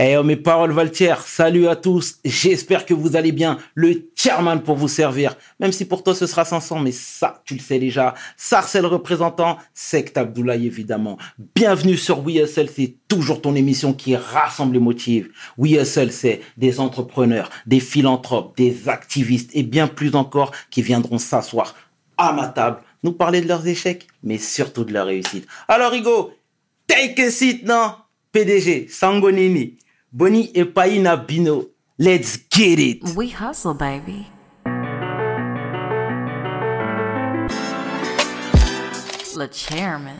[0.00, 2.20] Eh, oh, mes paroles Valtier, salut à tous.
[2.24, 3.58] J'espère que vous allez bien.
[3.74, 5.34] Le chairman pour vous servir.
[5.58, 8.14] Même si pour toi ce sera 500, mais ça, tu le sais déjà.
[8.36, 11.18] Sarcel représentant, Sect Abdoulaye évidemment.
[11.56, 15.26] Bienvenue sur WeSL, c'est toujours ton émission qui rassemble les motifs.
[15.58, 21.74] WeSL, c'est des entrepreneurs, des philanthropes, des activistes et bien plus encore qui viendront s'asseoir
[22.16, 25.48] à ma table, nous parler de leurs échecs, mais surtout de leur réussite.
[25.66, 26.30] Alors, Hugo,
[26.86, 27.94] take a seat, non?
[28.30, 29.76] PDG, Sangonini.
[30.10, 31.66] Bonnie et Paina Bino.
[31.98, 33.02] Let's get it.
[33.14, 34.26] We hustle, baby.
[39.36, 40.16] Le chairman.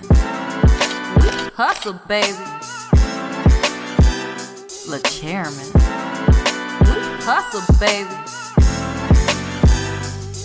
[1.16, 2.36] We hustle, baby.
[4.90, 5.72] Le chairman.
[6.82, 8.14] We hustle, baby.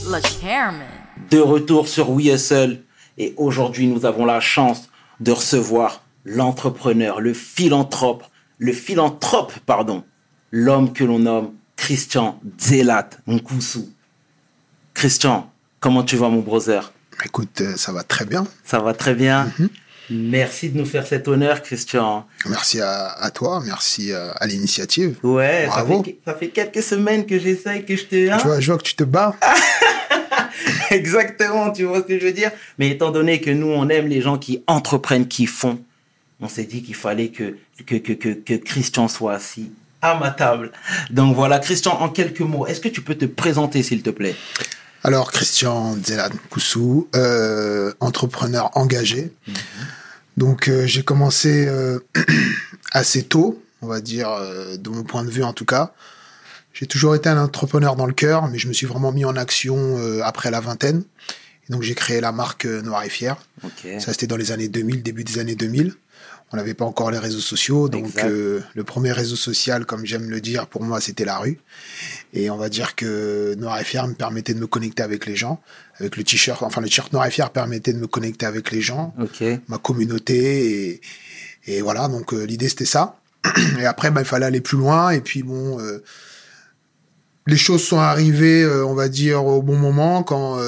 [0.09, 0.87] Le chairman.
[1.29, 2.81] De retour sur WeSL.
[3.17, 4.89] Et aujourd'hui, nous avons la chance
[5.19, 8.23] de recevoir l'entrepreneur, le philanthrope,
[8.63, 10.05] le philanthrope, pardon,
[10.51, 13.89] l'homme que l'on nomme Christian Zelat Nkusu.
[14.93, 15.51] Christian,
[15.81, 16.93] comment tu vas, mon brother?
[17.25, 18.47] Écoute, euh, ça va très bien.
[18.63, 19.51] Ça va très bien.
[19.59, 19.69] Mhm.
[20.11, 22.25] Merci de nous faire cet honneur, Christian.
[22.45, 25.17] Merci à, toi, merci euh, à, l'initiative.
[25.23, 25.97] Ouais, Bravo.
[25.97, 28.31] Ça, fait, ça fait quelques semaines que j'essaye, que je te...
[28.31, 28.37] Hein?
[28.37, 29.35] vois, je vois que tu te bats.
[30.89, 32.51] Exactement, tu vois ce que je veux dire.
[32.79, 35.79] Mais étant donné que nous, on aime les gens qui entreprennent, qui font,
[36.43, 37.55] on s'est dit qu'il fallait que,
[37.85, 40.71] que, que, que, Christian soit assis à ma table.
[41.09, 44.35] Donc voilà, Christian, en quelques mots, est-ce que tu peux te présenter, s'il te plaît?
[45.03, 49.33] Alors, Christian Zelan Koussou, euh, entrepreneur engagé.
[49.47, 49.53] Mhm.
[50.37, 51.99] Donc, euh, j'ai commencé euh,
[52.91, 54.29] assez tôt, on va dire,
[54.77, 55.93] de mon point de vue en tout cas.
[56.73, 59.35] J'ai toujours été un entrepreneur dans le cœur, mais je me suis vraiment mis en
[59.35, 61.03] action après la vingtaine.
[61.69, 63.35] Et donc, j'ai créé la marque Noir et Fier.
[63.99, 65.93] Ça, c'était dans les années 2000, début des années 2000
[66.53, 70.29] on n'avait pas encore les réseaux sociaux, donc euh, le premier réseau social, comme j'aime
[70.29, 71.59] le dire, pour moi, c'était la rue.
[72.31, 75.35] Et on va dire que Noir et Fier me permettait de me connecter avec les
[75.35, 75.59] gens,
[75.99, 78.81] avec le t-shirt, enfin le t-shirt Noir et Fier permettait de me connecter avec les
[78.81, 79.15] gens,
[79.67, 81.01] ma communauté,
[81.65, 82.07] et, voilà.
[82.07, 83.17] Donc euh, l'idée c'était ça.
[83.79, 85.79] Et après, bah, il fallait aller plus loin, et puis bon.
[85.79, 86.03] Euh,
[87.45, 90.59] les choses sont arrivées, on va dire, au bon moment, quand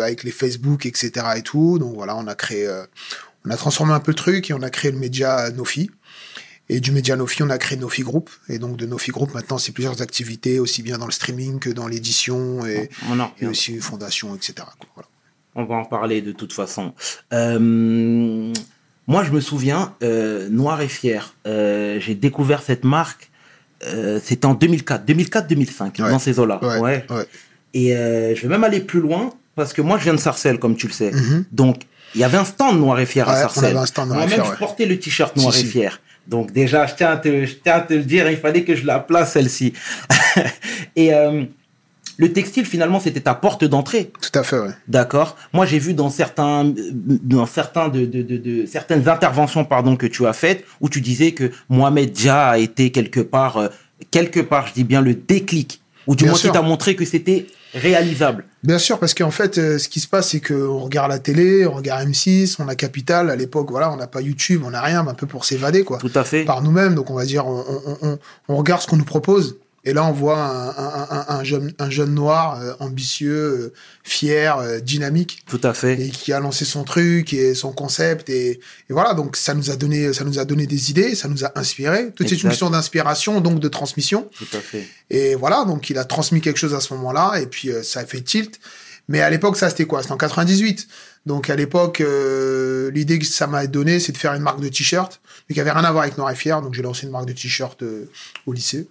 [0.00, 1.10] avec les Facebook, etc.
[1.36, 1.80] et tout.
[1.80, 2.68] Donc voilà, on a créé,
[3.44, 5.90] on a transformé un peu le truc et on a créé le média Nofi.
[6.68, 8.30] Et du média Nofi, on a créé Nofi Group.
[8.48, 11.70] Et donc de Nofi Group, maintenant, c'est plusieurs activités, aussi bien dans le streaming que
[11.70, 12.88] dans l'édition et,
[13.40, 14.66] et aussi fondation, etc.
[15.54, 16.94] On va en parler de toute façon.
[17.32, 18.52] Euh,
[19.06, 23.30] moi, je me souviens, euh, Noir et Fier, euh, j'ai découvert cette marque,
[24.22, 26.60] c'était en 2004, 2004-2005, dans ces eaux-là.
[26.80, 27.04] Ouais,
[27.74, 30.76] Et je vais même aller plus loin, parce que moi, je viens de Sarcelles, comme
[30.76, 31.10] tu le sais.
[31.10, 31.44] Mm-hmm.
[31.50, 31.82] Donc,
[32.14, 33.74] il y avait un stand Noir et Fier à Sarcelles.
[34.06, 36.00] Moi-même, je portais le t-shirt Noir et Fier.
[36.26, 38.76] Donc déjà, je tiens, à te, je tiens à te le dire, il fallait que
[38.76, 39.72] je la place celle-ci.
[40.96, 41.44] et euh,
[42.16, 44.12] le textile, finalement, c'était ta porte d'entrée.
[44.20, 44.68] Tout à fait, oui.
[44.86, 45.36] D'accord.
[45.52, 50.26] Moi, j'ai vu dans certains, dans certains de, de, de, certaines interventions, pardon, que tu
[50.26, 53.68] as faites, où tu disais que Mohamed Dia a été quelque part, euh,
[54.10, 57.46] quelque part, je dis bien le déclic, ou du moins qui t'a montré que c'était
[57.74, 58.44] réalisable.
[58.62, 61.66] Bien sûr, parce qu'en fait, euh, ce qui se passe, c'est qu'on regarde la télé,
[61.66, 63.30] on regarde M6, on a Capital.
[63.30, 65.98] À l'époque, voilà, on n'a pas YouTube, on n'a rien, un peu pour s'évader, quoi.
[65.98, 66.44] Tout à fait.
[66.44, 66.94] Par nous-mêmes.
[66.94, 67.64] Donc, on va dire, on,
[68.02, 68.18] on,
[68.48, 69.56] on regarde ce qu'on nous propose.
[69.84, 73.72] Et là, on voit un, un, un, un jeune, un jeune noir euh, ambitieux, euh,
[74.04, 75.42] fier, euh, dynamique.
[75.48, 76.00] Tout à fait.
[76.00, 78.30] Et qui a lancé son truc et son concept.
[78.30, 78.60] Et, et,
[78.90, 81.58] voilà, donc ça nous a donné, ça nous a donné des idées, ça nous a
[81.58, 82.12] inspiré.
[82.12, 84.30] Tout est une mission d'inspiration, donc de transmission.
[84.36, 84.86] Tout à fait.
[85.10, 87.40] Et voilà, donc il a transmis quelque chose à ce moment-là.
[87.40, 88.60] Et puis ça a fait tilt.
[89.08, 90.02] Mais à l'époque, ça c'était quoi?
[90.02, 90.86] C'était en 98.
[91.26, 92.00] Donc à l'époque,
[92.92, 95.72] l'idée que ça m'a donné, c'est de faire une marque de t-shirt, mais qui avait
[95.72, 96.62] rien à voir avec Noir et Fier.
[96.62, 97.82] Donc j'ai lancé une marque de t-shirt
[98.46, 98.86] au lycée.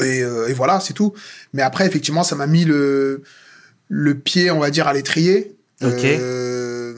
[0.00, 1.12] Euh, et, voilà, c'est tout.
[1.52, 3.22] Mais après, effectivement, ça m'a mis le,
[3.88, 5.56] le pied, on va dire, à l'étrier.
[5.82, 6.94] Euh,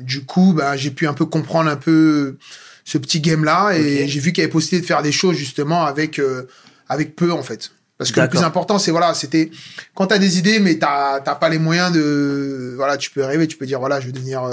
[0.00, 2.36] du coup, bah, j'ai pu un peu comprendre un peu
[2.84, 5.84] ce petit game-là et j'ai vu qu'il y avait possibilité de faire des choses justement
[5.84, 6.46] avec, euh,
[6.88, 7.70] avec peu, en fait.
[7.96, 9.50] Parce que le plus important, c'est voilà, c'était
[9.94, 13.48] quand tu as des idées, mais t'as pas les moyens de voilà, tu peux arriver,
[13.48, 14.48] tu peux dire voilà, je vais devenir,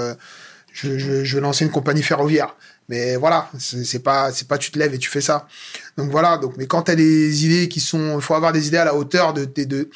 [0.74, 2.56] je, je, je vais lancer une compagnie ferroviaire.
[2.88, 5.48] Mais voilà, c'est pas, c'est pas tu te lèves et tu fais ça.
[5.98, 6.38] Donc voilà.
[6.38, 8.86] Donc, mais quand tu as des idées qui sont, il faut avoir des idées à
[8.86, 9.90] la hauteur de tes, de,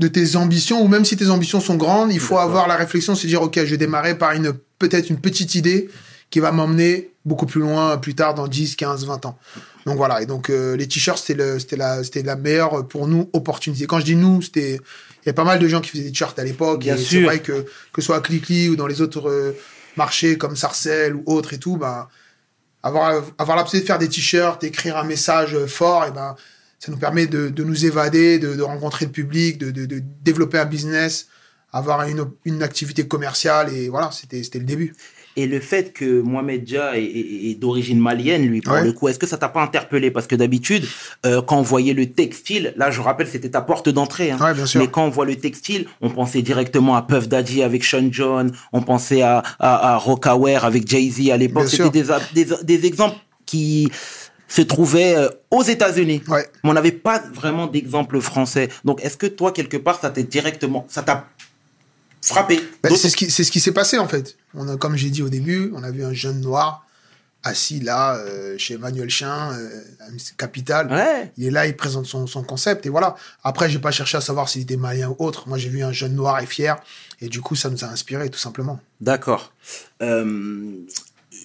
[0.00, 3.14] de tes ambitions, ou même si tes ambitions sont grandes, il faut avoir la réflexion,
[3.14, 5.88] se dire, OK, je vais démarrer par une, peut-être une petite idée
[6.30, 9.38] qui va m'emmener beaucoup plus loin plus tard dans 10, 15, 20 ans.
[9.86, 10.22] Donc voilà.
[10.22, 13.86] Et donc, euh, les t-shirts, c'était le, c'était la, c'était la meilleure pour nous opportunité.
[13.86, 14.80] Quand je dis nous, c'était,
[15.22, 16.82] il y a pas mal de gens qui faisaient des t-shirts à l'époque.
[16.82, 16.98] Sûr.
[16.98, 19.52] C'est vrai que, que ce soit à Clickly ou dans les autres, euh,
[19.98, 22.08] marché comme Sarcelles ou autres et tout, bah,
[22.82, 26.34] avoir, avoir de faire des t-shirts, écrire un message fort, et ben,
[26.78, 30.64] ça nous permet de, de nous évader, de, rencontrer le public, de, de, développer un
[30.64, 31.28] business,
[31.72, 34.94] avoir une, une activité commerciale, et voilà, c'était le début.
[35.40, 38.82] Et le fait que Mohamed Dia est, est- est d'origine malienne, lui, pour Ouais.
[38.82, 40.10] le coup, est-ce que ça t'a pas interpellé?
[40.10, 40.84] Parce que d'habitude,
[41.26, 44.32] euh, quand on voyait le textile, là, je rappelle, c'était ta porte d'entrée.
[44.32, 44.38] Hein.
[44.40, 44.80] Ouais, bien sûr.
[44.80, 48.50] Mais quand on voit le textile, on pensait directement à Puff Daddy avec Sean John,
[48.72, 51.68] on pensait à, à, à Rockaware avec Jay-Z à l'époque.
[51.68, 52.04] C'était des,
[52.34, 53.88] des, des exemples qui
[54.48, 56.22] se trouvaient euh, aux États-Unis.
[56.26, 56.46] Ouais.
[56.64, 58.70] Mais on n'avait pas vraiment d'exemple français.
[58.84, 61.28] Donc, est-ce que toi, quelque part, ça t'est directement, ça t'a
[62.22, 62.56] frappé?
[62.82, 64.36] Ben, D'autres- c'est ce qui c'est ce qui s'est passé en fait.
[64.54, 66.84] On a, comme j'ai dit au début, on a vu un jeune noir
[67.44, 69.68] assis là euh, chez Emmanuel Chien, euh,
[70.36, 70.90] Capital.
[70.90, 71.32] Ouais.
[71.36, 73.14] Il est là, il présente son, son concept et voilà.
[73.44, 75.48] Après, j'ai pas cherché à savoir s'il était malien ou autre.
[75.48, 76.76] Moi, j'ai vu un jeune noir et fier
[77.20, 78.80] et du coup, ça nous a inspiré tout simplement.
[79.00, 79.52] D'accord.
[80.02, 80.72] Euh,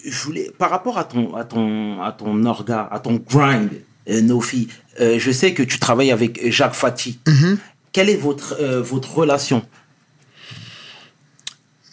[0.06, 3.70] je voulais, par rapport à ton, à ton, à ton orga, à ton grind,
[4.08, 4.68] Nofi,
[5.00, 7.20] je sais que tu travailles avec Jacques Fati.
[7.26, 7.58] Mhm.
[7.94, 9.66] Quelle est votre, votre relation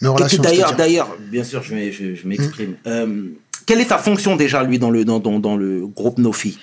[0.01, 0.41] Mes Et relations.
[0.41, 2.75] D'ailleurs, d'ailleurs, bien sûr, je, m'ex- je, je m'exprime.
[2.87, 3.27] Euh,
[3.65, 6.59] quelle est sa fonction déjà, lui, dans le, dans, dans, dans le groupe Nofi?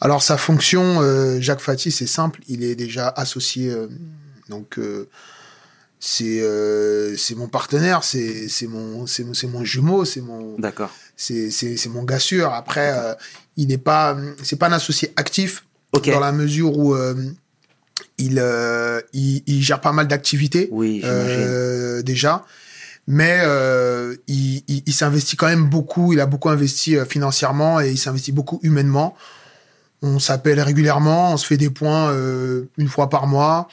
[0.00, 2.40] Alors sa fonction, euh, Jacques Fati, c'est simple.
[2.48, 3.70] Il est déjà associé.
[3.70, 3.88] euh,
[4.48, 4.78] donc
[6.00, 6.42] c'est
[7.16, 9.04] c'est mon partenaire, c'est mon
[9.48, 10.90] mon, jumeau, c'est mon D'accord.
[11.16, 11.50] c'est
[11.90, 12.52] mon gars sûr.
[12.52, 12.94] Après,
[13.56, 16.94] il n'est pas c'est pas un associé actif dans la mesure où
[18.18, 22.44] il, euh, il il gère pas mal d'activités Oui, euh, déjà.
[23.06, 26.12] Mais euh, il, il, il s'investit quand même beaucoup.
[26.12, 29.16] Il a beaucoup investi financièrement et il s'investit beaucoup humainement.
[30.02, 32.14] On s'appelle régulièrement, on se fait des points
[32.76, 33.66] une fois par mois.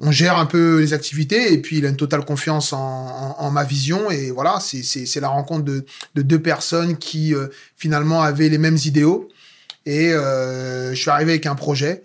[0.00, 3.36] On gère un peu les activités et puis il a une totale confiance en, en,
[3.44, 4.10] en ma vision.
[4.10, 7.34] Et voilà, c'est- la rencontre de, de deux personnes qui
[7.76, 9.28] finalement avaient les mêmes idéaux.
[9.86, 12.02] Et je suis arrivé avec un projet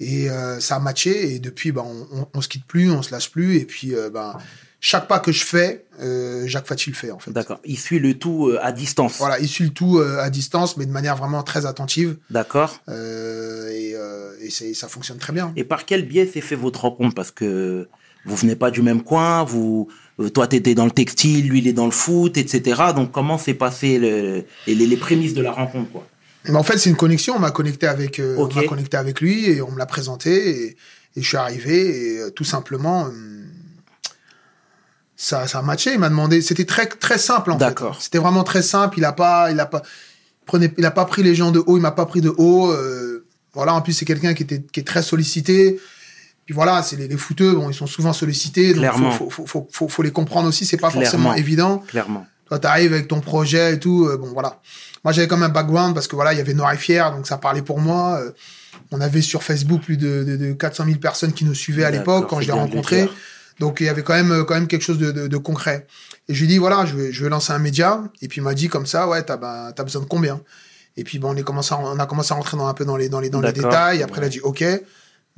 [0.00, 1.34] et euh, ça a matché.
[1.34, 3.56] Et depuis, ben, on, on, on se quitte plus, on se lâche plus.
[3.56, 4.36] Et puis, euh, ben,
[4.80, 7.32] chaque pas que je fais, euh, Jacques Fati le fait en fait.
[7.32, 7.58] D'accord.
[7.64, 9.16] Il suit le tout euh, à distance.
[9.18, 12.16] Voilà, il suit le tout euh, à distance, mais de manière vraiment très attentive.
[12.30, 12.80] D'accord.
[12.88, 15.52] Euh, et euh, et ça fonctionne très bien.
[15.56, 17.14] Et par quel biais s'est fait votre rencontre?
[17.16, 17.88] Parce que
[18.24, 19.88] vous venez pas du même coin, vous,
[20.32, 22.80] toi t'étais dans le textile, lui il est dans le foot, etc.
[22.94, 26.06] Donc comment s'est passé le, les, les prémices de la rencontre quoi?
[26.48, 27.34] Mais en fait, c'est une connexion.
[27.36, 30.48] On m'a connecté avec, euh, on m'a connecté avec lui et on me l'a présenté.
[30.48, 30.76] Et,
[31.16, 33.44] et je suis arrivé et euh, tout simplement, hum,
[35.16, 35.92] ça, ça a matché.
[35.94, 36.40] Il m'a demandé.
[36.42, 37.64] C'était très, très simple en fait.
[37.64, 38.00] D'accord.
[38.00, 38.98] C'était vraiment très simple.
[38.98, 39.82] Il a pas, il a pas,
[40.46, 41.76] prenait, il a pas pris les gens de haut.
[41.76, 42.70] Il m'a pas pris de haut.
[42.72, 43.24] euh,
[43.54, 43.74] voilà.
[43.74, 45.80] En plus, c'est quelqu'un qui était, qui est très sollicité.
[46.46, 47.52] Puis voilà, c'est les, les footeux.
[47.54, 48.68] Bon, ils sont souvent sollicités.
[48.68, 49.10] Donc Clairement.
[49.10, 50.64] faut, faut, faut, faut, faut les comprendre aussi.
[50.64, 51.04] C'est pas Clairement.
[51.04, 51.78] forcément évident.
[51.88, 52.26] Clairement.
[52.48, 54.06] Toi, t'arrives avec ton projet et tout.
[54.06, 54.60] euh, bon, voilà.
[55.04, 57.26] Moi, j'avais comme un background parce que voilà, il y avait Noir et Fier, donc
[57.26, 58.18] ça parlait pour moi.
[58.20, 58.32] Euh,
[58.90, 61.90] on avait sur Facebook plus de, de, de 400 000 personnes qui nous suivaient à
[61.90, 63.08] l'époque quand je l'ai rencontré.
[63.60, 65.86] Donc, il y avait quand même, euh, quand même quelque chose de, de, de concret.
[66.28, 68.02] Et je lui ai dit, voilà, je vais, je vais lancer un média.
[68.22, 69.36] Et puis, il m'a dit comme ça, ouais, t'as
[69.72, 70.40] t'as besoin de combien?
[70.96, 72.84] Et puis, bon, on, est commencé à, on a commencé à rentrer dans, un peu
[72.84, 74.02] dans les, dans les, dans les détails.
[74.02, 74.64] Après, il a dit, OK,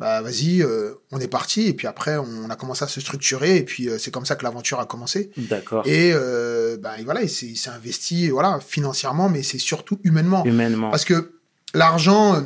[0.01, 1.67] bah, vas-y, euh, on est parti.
[1.67, 3.59] Et puis après, on a commencé à se structurer.
[3.59, 5.31] Et puis, euh, c'est comme ça que l'aventure a commencé.
[5.37, 5.87] D'accord.
[5.87, 10.43] Et euh, bah, et voilà, il s'est investi voilà, financièrement, mais c'est surtout humainement.
[10.47, 10.91] Humainement.
[10.91, 11.33] Parce que
[11.75, 12.43] l'argent,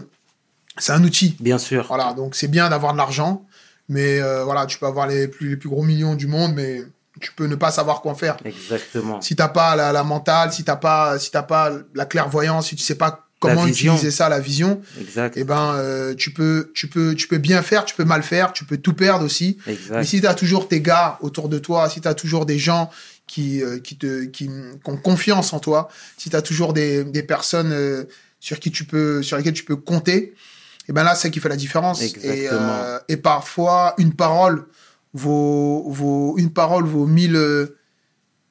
[0.79, 1.37] c'est un outil.
[1.39, 1.87] Bien sûr.
[1.87, 3.47] Voilà, donc c'est bien d'avoir de l'argent,
[3.89, 6.83] mais voilà, tu peux avoir les plus, les plus gros millions du monde, mais
[7.21, 8.37] tu peux ne pas savoir quoi en faire.
[8.45, 9.21] Exactement.
[9.21, 12.75] Si t'as pas la, la mentale, si t'as pas, si t'as pas la clairvoyance, si
[12.75, 15.35] tu sais pas comment utiliser ça, la vision, Exact.
[15.37, 18.53] eh ben euh, tu peux, tu peux, tu peux bien faire, tu peux mal faire,
[18.53, 19.59] tu peux tout perdre aussi.
[19.91, 22.59] Mais si tu as toujours tes gars autour de toi, si tu as toujours des
[22.59, 22.91] gens
[23.27, 24.51] qui, euh, qui, te, qui, qui
[24.85, 28.05] ont confiance en toi, si tu as toujours des, des personnes euh,
[28.41, 30.35] sur, qui tu peux, sur lesquelles tu peux compter,
[30.89, 32.03] et ben là, c'est qui fait la différence.
[32.03, 32.49] Et,
[33.09, 34.67] et parfois, une parole
[35.15, 37.41] vaut, vaut, une parole vaut mille,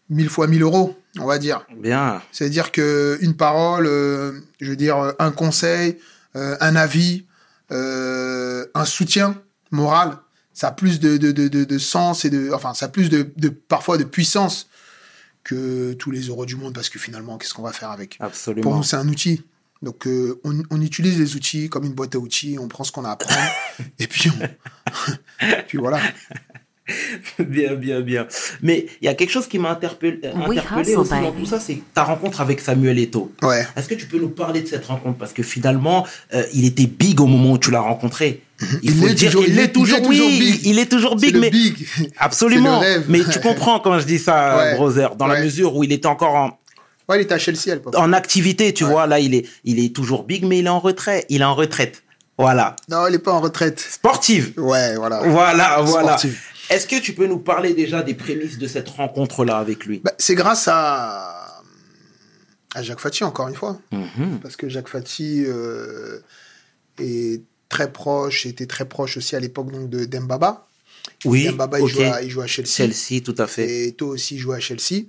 [0.09, 1.65] mille fois mille euros, on va dire.
[1.77, 2.21] Bien.
[2.31, 5.97] C'est-à-dire que une parole, euh, je veux dire, euh, un conseil,
[6.35, 7.25] euh, un avis,
[7.71, 9.41] euh, un soutien
[9.71, 10.17] moral,
[10.53, 13.31] ça a plus de, de, de, de, sens et de, enfin, ça a plus de,
[13.37, 14.67] de parfois de puissance
[15.43, 18.17] que tous les euros du monde, parce que finalement, qu'est-ce qu'on va faire avec?
[18.17, 18.77] Pour Absolument.
[18.77, 19.43] nous, c'est un outil.
[19.81, 22.91] Donc, euh, on, on utilise les outils comme une boîte à outils, on prend ce
[22.91, 23.51] qu'on a à prendre,
[23.99, 25.47] et puis on...
[25.67, 25.99] puis voilà.
[27.39, 28.27] bien, bien, bien.
[28.61, 31.59] Mais il y a quelque chose qui m'a interpellé, We interpellé aussi dans tout ça,
[31.59, 33.31] c'est ta rencontre avec Samuel Eto'o.
[33.41, 33.65] Ouais.
[33.75, 35.17] Est-ce que tu peux nous parler de cette rencontre?
[35.17, 38.41] Parce que finalement, euh, il était big au moment où tu l'as rencontré.
[38.61, 40.65] Il, Il faut est dire, toujours- il est toujours, il est toujours oui, big.
[40.65, 41.87] il est toujours big, mais big.
[42.17, 42.81] absolument.
[42.81, 43.05] C'est le rêve.
[43.09, 44.75] Mais tu comprends quand je dis ça, Ouais.
[44.75, 46.59] brother, dans la mesure où il était encore en,
[47.09, 47.77] Ouais, il était à Chelsea.
[47.95, 48.89] En activité, tu Ouais.
[48.91, 51.25] vois, là, il est, il est toujours big, mais il est en retrait.
[51.29, 52.03] Il est en retraite.
[52.37, 52.75] Voilà.
[52.89, 53.79] Non, il est pas en retraite.
[53.79, 54.53] Sportive.
[54.57, 55.21] Ouais, voilà.
[55.27, 56.17] Voilà, voilà.
[56.73, 59.99] Est-ce que tu peux nous parler déjà des prémices de cette rencontre-là avec lui?
[60.03, 61.61] Bah, c'est grâce à...
[62.73, 63.79] à Jacques Fati, encore une fois.
[63.91, 64.39] Mhm.
[64.41, 66.19] Parce que Jacques Fati euh,
[66.99, 70.67] est très proche, était très proche aussi à l'époque donc, de Dembaba.
[71.25, 72.69] Oui, Dembaba, il, jouait à, il jouait à Chelsea.
[72.69, 73.87] Chelsea, tout à fait.
[73.87, 75.05] Et toi aussi jouait à Chelsea.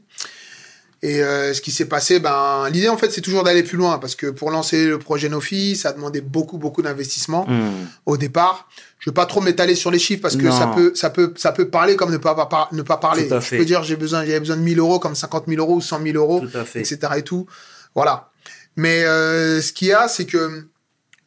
[1.07, 3.99] Et euh, ce qui s'est passé, ben, l'idée en fait, c'est toujours d'aller plus loin
[3.99, 7.73] parce que pour lancer le projet Nofi, ça demandait beaucoup, beaucoup d'investissement Mhm.
[8.07, 8.69] au départ.
[9.01, 10.59] Je vais pas trop m'étaler sur les chiffres parce que Non.
[10.59, 13.29] ça peut, ça peut, ça peut parler comme ne pas, pas- ne pas parler.
[13.29, 15.61] Tout à Je peux dire j'ai besoin, j'avais besoin de 1000 euros comme 50 000
[15.61, 16.81] euros ou 100 000 euros, Tout à fait.
[16.81, 16.99] etc.
[17.17, 17.45] et tout.
[17.95, 18.31] Voilà.
[18.77, 20.67] Mais euh, ce qu'il y a, c'est que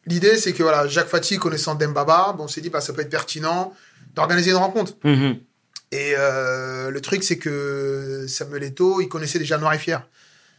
[0.07, 3.01] l'idée, c'est que voilà, Jacques Fati connaissant Dembaba, bon, on s'est dit bah ça peut
[3.01, 3.74] être pertinent
[4.15, 4.93] d'organiser une rencontre.
[5.03, 5.36] Mhm.
[5.91, 10.08] Et euh, le truc, c'est que Samuel Eto'o, il connaissait déjà Noir et Fier.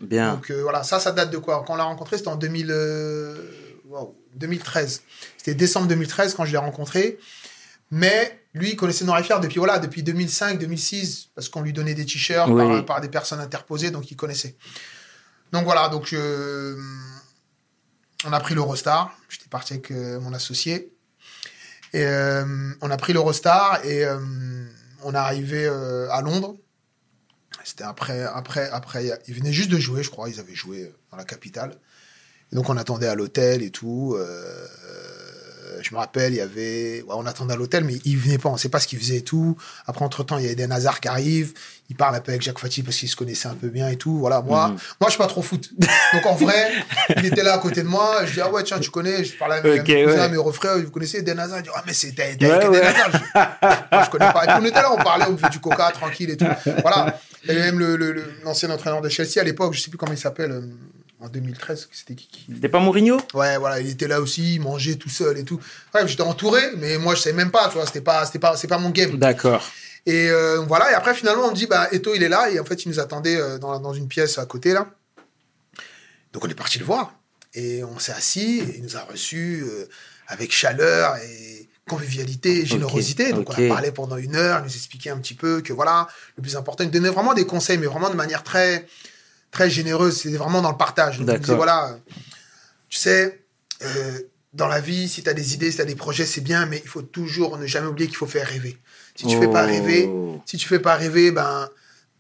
[0.01, 0.35] Bien.
[0.35, 1.65] Donc euh, voilà, ça, ça date de quoi?
[1.67, 3.35] Quand on l'a rencontré, c'était en 2000, euh,
[3.87, 5.03] wow, 2013.
[5.37, 7.19] C'était décembre 2013 quand je l'ai rencontré.
[7.91, 11.73] Mais lui, il connaissait Noir et Fier depuis, voilà, depuis 2005, 2006, parce qu'on lui
[11.73, 12.67] donnait des t-shirts Oui.
[12.67, 14.57] par, par des personnes interposées, donc il connaissait.
[15.53, 16.15] Donc voilà, donc
[18.25, 19.17] on a pris l'Eurostar.
[19.29, 20.93] J'étais parti avec euh, mon associé.
[21.93, 24.05] Et euh, on a pris l'Eurostar et
[25.03, 26.57] on est arrivé euh, à Londres.
[27.65, 31.17] C'était après, après, après, ils venaient juste de jouer, je crois, ils avaient joué dans
[31.17, 31.75] la capitale.
[32.53, 34.15] Donc on attendait à l'hôtel et tout.
[34.17, 34.67] euh,
[35.83, 38.49] je me rappelle, il y avait, ouais, on attendait à l'hôtel, mais il venait pas,
[38.49, 39.57] on sait pas ce qu'il faisait et tout.
[39.87, 41.53] Après, entre temps, il y a Eden Hazard qui arrive,
[41.91, 43.97] il parle un peu avec Jacques Fati parce qu'il se connaissait un peu bien et
[43.97, 44.19] tout.
[44.19, 44.75] Voilà, moi, Mhm.
[45.01, 45.71] moi, je suis pas trop foot.
[46.13, 46.73] Donc en vrai,
[47.17, 48.25] il était là à côté de moi.
[48.27, 49.25] Je dis ah ouais tiens, tu connais.
[49.25, 50.29] Je parlais à mes, Ok, à mes ouais.
[50.29, 51.59] mes refrains, vous connaissez Eden Hazard?
[51.61, 52.83] Il dit ah mais c'est Ouais, avec Eden ouais.
[52.83, 53.11] Hazard.
[53.13, 54.45] Je moi, je connais pas.
[54.45, 56.47] Et puis on était là, on parlait, on buvait du coca tranquille et tout.
[56.83, 57.19] Voilà.
[57.45, 59.89] Il y avait même le- le- le- l'ancien entraîneur de Chelsea à l'époque, je sais
[59.91, 60.61] plus comment il s'appelle, euh,
[61.21, 63.19] en 2013, c'était qui, qui C'était pas Mourinho?
[63.35, 65.61] Ouais, voilà, il était là aussi, il mangeait tout seul et tout.
[65.93, 68.57] Bref, j'étais entouré, mais moi je savais même pas, tu vois, c'était pas, c'était pas,
[68.57, 69.17] c'est pas mon game.
[69.19, 69.65] D'accord.
[70.07, 72.61] Et euh, voilà, et après finalement on me dit, bah Eto il est là, et
[72.61, 74.91] en fait il nous attendait euh, dans, dans une pièce à côté là.
[76.33, 77.15] Donc on est parti le voir,
[77.55, 79.89] et on s'est assis, et il nous a reçus euh,
[80.29, 83.33] avec chaleur et convivialité et générosité.
[83.33, 86.07] Donc on a parlé pendant une heure, il nous expliquait un petit peu que voilà,
[86.37, 88.87] le plus important, il nous donnait vraiment des conseils, mais vraiment de manière très,
[89.51, 91.21] très généreuse, c'était vraiment dans le partage.
[91.21, 91.97] Donc, voilà,
[92.89, 93.45] tu sais,
[93.83, 94.19] euh,
[94.53, 96.67] dans la vie, si tu as des idées, si tu as des projets, c'est bien,
[96.67, 98.79] mais il faut toujours ne jamais oublier qu'il faut faire rêver.
[99.15, 99.67] Si tu fais pas Oh.
[99.67, 100.09] rêver,
[100.47, 101.69] si tu fais pas rêver, ben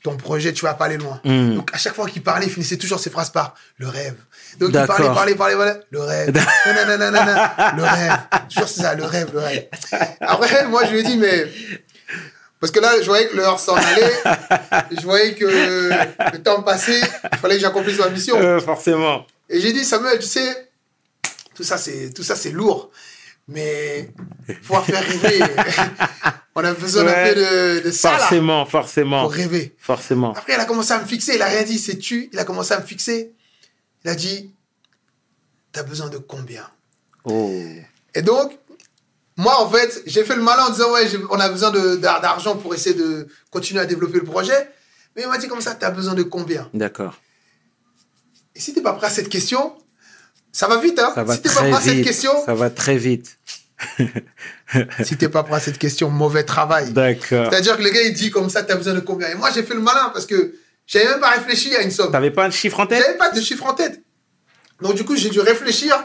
[0.02, 1.20] ton projet, tu vas pas aller loin.
[1.24, 1.54] Hmm.
[1.56, 4.14] Donc à chaque fois qu'il parlait, il finissait toujours ses phrases par le rêve.
[4.58, 6.32] Donc il parlait, parlait, parlait, voilà, le rêve.
[6.66, 8.18] Nanana, le rêve.
[8.48, 9.68] Toujours c'est ça, le rêve, le rêve.
[10.20, 11.46] Après, moi je lui ai dit, mais
[12.60, 14.12] parce que là, je voyais que l'heure s'en allait,
[14.90, 17.00] je voyais que le temps passait,
[17.32, 18.36] il fallait que j'accomplisse ma mission.
[18.36, 19.26] Euh, forcément.
[19.48, 20.70] Et j'ai dit, Samuel, tu sais,
[21.54, 22.90] tout ça, c'est, tout ça, c'est lourd.
[23.46, 24.10] Mais
[24.62, 25.40] pouvoir faire rêver,
[26.54, 29.22] on a besoin un peu de, de ça, là, Forcément, forcément.
[29.22, 29.74] pour rêver.
[29.78, 30.32] Forcément.
[30.32, 32.28] Après, il a commencé à me fixer, il a rien dit, c'est tu.
[32.32, 33.32] Il a commencé à me fixer.
[34.04, 34.52] Il a dit,
[35.72, 36.68] t'as besoin de combien?
[37.24, 37.50] Oh.
[38.14, 38.52] Et donc,
[39.38, 42.74] moi, en fait, j'ai fait le malin en disant, ouais, on a besoin d'argent pour
[42.74, 44.68] essayer de continuer à développer le projet.
[45.14, 46.68] Mais il m'a dit comme ça, t'as besoin de combien?
[46.74, 47.14] D'accord.
[48.56, 49.76] Et si t'es pas prêt à cette question,
[50.50, 51.12] ça va vite, hein?
[51.14, 52.04] Ça va Si t'es pas très prêt à cette vite.
[52.04, 53.38] question, Ça va très vite.
[55.04, 56.90] si t'es pas prêt à cette question, mauvais travail.
[56.90, 57.46] D'accord.
[57.48, 59.28] C'est-à-dire que le gars, il dit comme ça, t'as besoin de combien?
[59.28, 62.10] Et moi, j'ai fait le malin parce que j'avais même pas réfléchi à une somme.
[62.10, 63.04] T'avais pas un chiffre en tête?
[63.06, 64.02] J'avais pas de chiffre en tête.
[64.82, 65.96] Donc, du coup, j'ai dû réfléchir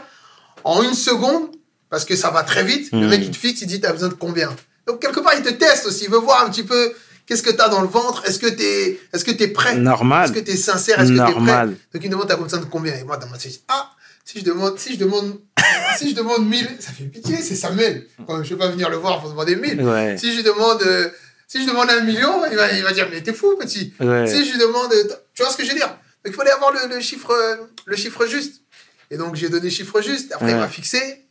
[0.62, 1.50] en une seconde
[1.94, 2.90] parce que ça va très vite.
[2.90, 3.08] Le Hmm.
[3.08, 4.50] mec, il te fixe, il dit, t'as besoin de combien?
[4.88, 6.04] Donc, quelque part, il te teste aussi.
[6.04, 6.92] Il veut voir un petit peu
[7.24, 8.24] qu'est-ce que t'as dans le ventre.
[8.26, 9.76] Est-ce que t'es est-ce que t'es prêt?
[9.76, 10.24] Normal.
[10.24, 11.00] Est-ce que t'es sincère?
[11.00, 11.66] Est-ce que t'es prêt?
[11.66, 12.94] Donc, il me demande, t'as besoin de combien?
[12.96, 13.90] Et moi, dans ma tête, ah,
[14.24, 15.38] si je demande, si je demande,
[15.98, 18.06] si je demande 1000, ça fait pitié, c'est Samuel.
[18.26, 19.80] Quand je vais pas venir le voir pour demander 1000.
[19.82, 20.16] Ouais.
[20.18, 21.08] Si je demande, euh,
[21.46, 23.94] si je demande un million, il va, il va dire, mais t'es fou, petit.
[24.00, 24.26] Ouais.
[24.26, 24.90] Si je lui demande,
[25.34, 25.88] tu vois ce que je veux dire?
[26.24, 28.62] Donc il fallait avoir le, le chiffre, euh, le chiffre juste.
[29.10, 30.32] Et donc j'ai donné le chiffre juste.
[30.32, 31.23] Après il m'a fixé.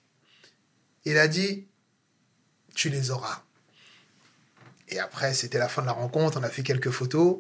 [1.06, 1.68] Il a dit,
[2.76, 3.42] tu les auras.
[4.90, 6.40] Et après c'était la fin de la rencontre.
[6.40, 7.38] On a fait quelques photos.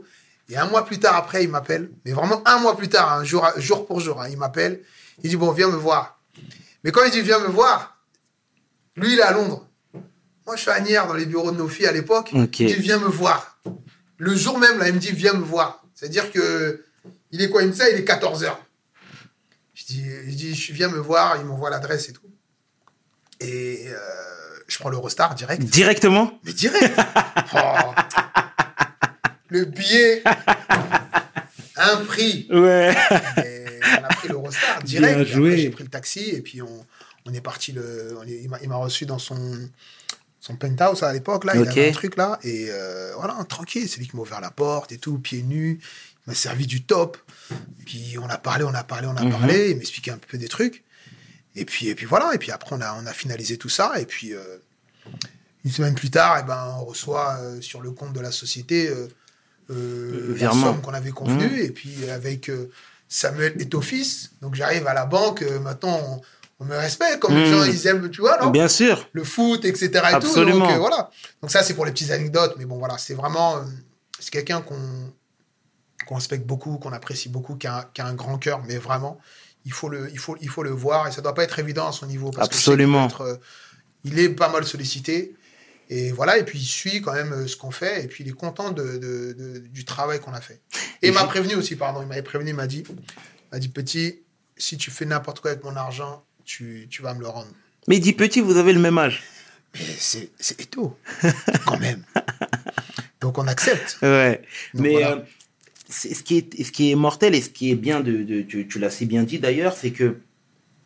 [0.49, 1.91] Et un mois plus tard après il m'appelle.
[2.05, 4.81] Mais vraiment un mois plus tard, un jour, jour pour jour, hein, il m'appelle.
[5.23, 6.21] Il dit bon viens me voir.
[6.83, 7.97] Mais quand il dit viens me voir,
[8.95, 9.67] lui il est à Londres.
[10.45, 12.31] Moi je suis à Nières dans les bureaux de nos filles à l'époque.
[12.33, 13.53] Il dit viens me voir.
[14.23, 15.83] Le jour même, là, il me dit, viens me voir.
[15.93, 16.85] C'est-à-dire que,
[17.31, 18.55] il est quoi Il me dit ça, il est 14h.
[19.73, 22.22] Je dis, je viens me voir, il m'envoie l'adresse et tout.
[23.43, 23.95] Et euh,
[24.67, 25.61] je prends l'Eurostar direct.
[25.63, 26.39] Directement?
[26.43, 26.99] Mais direct
[27.55, 27.93] Oh.
[29.49, 30.23] Le billet.
[31.75, 32.47] un prix.
[32.51, 32.95] Ouais.
[33.45, 35.25] Et on a pris l'Eurostar direct.
[35.27, 36.85] J'ai pris le taxi et puis on,
[37.25, 37.71] on est parti.
[37.71, 39.69] Le, on est- il m'a- il reçu dans son,
[40.39, 41.43] son penthouse à l'époque.
[41.45, 41.53] là.
[41.55, 41.67] Il Ok.
[41.69, 42.39] avait un truc là.
[42.43, 43.87] Et euh, voilà, tranquille.
[43.87, 45.79] C'est lui qui m'a ouvert la porte et tout, pieds nus.
[46.25, 47.17] Il m'a servi du top.
[47.85, 49.31] Puis on a parlé, on a parlé, on a Mhm.
[49.31, 49.71] parlé.
[49.71, 50.82] Il m'expliquait un peu des trucs.
[51.55, 52.33] Et puis, et puis voilà.
[52.33, 53.99] Et puis après, on a, on a finalisé tout ça.
[53.99, 54.33] Et puis.
[54.33, 54.57] euh,
[55.65, 58.89] une semaine plus tard, eh ben, on reçoit euh, sur le compte de la société
[58.89, 59.07] euh,
[59.69, 61.61] euh, la somme qu'on avait convenue.
[61.61, 61.65] Mmh.
[61.65, 62.51] Et puis avec
[63.07, 65.41] Samuel est office, donc j'arrive à la banque.
[65.61, 66.21] maintenant, on,
[66.59, 67.53] on me respecte comme les Mmh.
[67.53, 68.49] gens ils aiment, tu vois, non?
[68.49, 69.07] Bien sûr.
[69.13, 69.89] Le foot, etc.
[69.93, 70.65] Et Absolument.
[70.67, 71.09] Tout, donc voilà.
[71.41, 72.55] Donc ça, c'est pour les petites anecdotes.
[72.57, 73.61] Mais bon, voilà, c'est vraiment,
[74.19, 75.13] c'est quelqu'un qu'on
[76.05, 79.17] qu'on respecte beaucoup, qu'on apprécie beaucoup, qui a, qui a un grand cœur, mais vraiment,
[79.65, 81.07] il faut le, il faut, il faut le voir.
[81.07, 82.31] Et ça doit pas être évident à son niveau.
[82.31, 83.05] Parce Absolument.
[83.07, 83.35] être, euh,
[84.03, 85.35] il est pas mal sollicité.
[85.89, 88.29] Et voilà, et puis il suit quand même euh, ce qu'on fait, et puis il
[88.29, 90.61] est content de, de- de- du travail qu'on a fait.
[91.01, 92.83] Et, Et il m'a prévenu aussi, pardon, il m'avait prévenu, il m'a dit,
[93.51, 94.21] m'a dit, petit,
[94.57, 97.49] si tu fais n'importe quoi avec mon argent, tu, tu vas me le rendre.
[97.87, 99.23] Mais dit petit, vous avez le même âge.
[99.75, 100.95] Mais c'est c'est étonnant,
[101.65, 102.03] quand même.
[103.21, 103.97] Donc on accepte.
[104.01, 104.41] Ouais.
[104.73, 105.11] Donc Mais voilà.
[105.11, 105.19] euh,
[105.93, 108.67] ce, qui est, ce qui est mortel et ce qui est bien, de, de- tu,
[108.67, 110.17] tu l'as si bien dit d'ailleurs, c'est que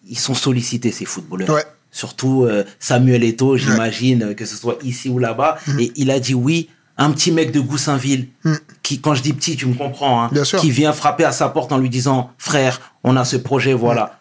[0.07, 1.49] ils sont sollicités, ces footballeurs.
[1.49, 1.63] Ouais.
[1.91, 5.57] Surtout euh, Samuel Eto'o, j'imagine, euh, que ce soit ici ou là-bas.
[5.67, 5.79] Mm.
[5.79, 6.69] Et il a dit oui.
[6.99, 8.53] Un petit mec de Goussainville, Mm.
[8.81, 10.59] qui, quand je dis petit, tu me comprends, hein, Bien sûr.
[10.59, 14.19] qui vient frapper à sa porte en lui disant Frère, on a ce projet, voilà.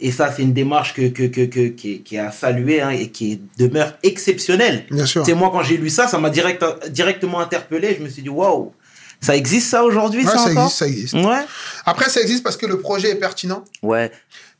[0.00, 2.80] Et ça, c'est une démarche que, que, que, que- qui, est, qui est à saluer
[2.80, 4.86] hein, et qui demeure exceptionnelle.
[4.90, 5.24] Bien sûr.
[5.24, 7.94] C'est moi, quand j'ai lu ça, ça m'a direct, directement interpellé.
[7.98, 8.72] Je me suis dit, waouh,
[9.20, 11.14] ça existe ça aujourd'hui, Ouais, ça, ça encore existe, ça existe.
[11.14, 11.44] Ouais.
[11.86, 14.10] Après, ça existe parce que le projet est pertinent, Ouais,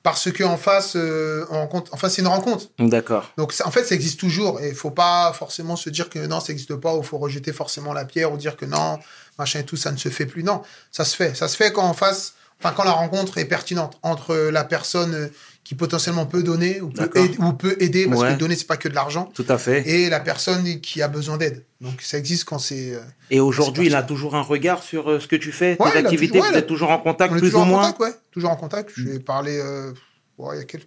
[0.03, 2.67] parce qu'en face, euh, on rencontre, enfin, c'est une rencontre.
[2.79, 3.31] d'accord.
[3.37, 4.61] Donc, ça- en fait, ça existe toujours.
[4.61, 7.19] Et il faut pas forcément se dire que non, ça n'existe pas, ou il faut
[7.19, 8.99] rejeter forcément la pierre, ou dire que non,
[9.39, 10.43] machin et tout, ça ne se fait plus.
[10.43, 11.35] Non, ça se fait.
[11.37, 15.15] Ça se fait quand en face, enfin, quand la rencontre est pertinente entre la personne
[15.15, 15.29] euh,
[15.63, 18.35] qui potentiellement peut donner, ou peut, aider, ou peut aider, parce Ouais.
[18.35, 19.89] que donner, c'est pas que de l'argent, Tout à fait.
[19.89, 21.65] et la personne qui a besoin d'aide.
[21.81, 22.95] Donc, ça existe quand c'est.
[22.95, 25.83] euh, Et aujourd'hui, il a toujours un regard sur euh, ce que tu fais, tes
[25.83, 27.65] Ouais, a activités, toujours- ouais, vous êtes toujours en contact, On est plus toujours ou
[27.65, 28.21] en moins contact, ouais.
[28.33, 28.91] Toujours en contact.
[28.97, 29.93] Je lui ai parlé euh,
[30.39, 30.81] il, y a quel-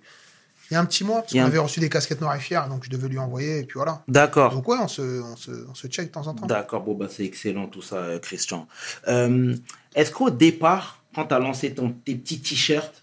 [0.71, 2.39] il y a un petit mois, parce qu'on un- avait reçu des casquettes noires et
[2.39, 4.01] fières, donc je devais lui envoyer, et puis voilà.
[4.07, 4.51] D'accord.
[4.53, 6.47] Donc ouais, on se, on se, on se check de temps en temps.
[6.47, 8.67] D'accord, bon, bah, c'est excellent tout ça, euh, Christian.
[9.07, 9.55] Euh,
[9.95, 13.02] Est-ce qu'au départ, quand tu as lancé ton, tes petits t-shirts,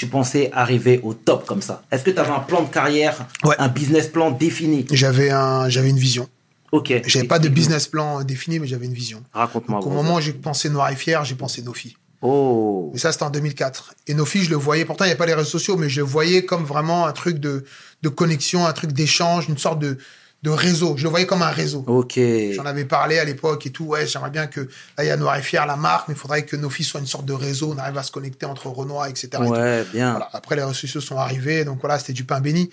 [0.00, 3.26] tu pensais arriver au top comme ça Est-ce que tu avais un plan de carrière,
[3.44, 3.54] Ouais.
[3.58, 4.86] un business plan défini?
[4.90, 6.26] J'avais un, j'avais une vision.
[6.72, 7.02] Ok.
[7.06, 9.22] J'avais pas de business plan défini, mais j'avais une vision.
[9.34, 9.80] Raconte-moi.
[9.80, 11.96] Au moment où j'ai pensé Noir et Fier, j'ai pensé Nofi.
[12.22, 12.90] Oh.
[12.94, 13.94] Mais ça, c'était en 2004.
[14.06, 16.00] Et Nofi, je le voyais, pourtant, il n'y a pas les réseaux sociaux, mais je
[16.00, 17.64] le voyais comme vraiment un truc de,
[18.02, 19.98] de connexion, un truc d'échange, une sorte de,
[20.42, 20.96] de réseau.
[20.96, 21.84] Je le voyais comme un réseau.
[21.86, 22.18] Ok.
[22.52, 23.84] J'en avais parlé à l'époque et tout.
[23.84, 26.18] Ouais, j'aimerais bien que, là, il y a Noir et Fier, la marque, mais il
[26.18, 27.72] faudrait que Nofi soit une sorte de réseau.
[27.74, 29.28] On arrive à se connecter entre Renoir, etc.
[29.34, 29.46] et.
[29.46, 30.12] Ouais, bien.
[30.12, 30.28] Voilà.
[30.32, 32.70] Après, les réseaux sociaux sont arrivés, donc voilà, c'était du pain béni.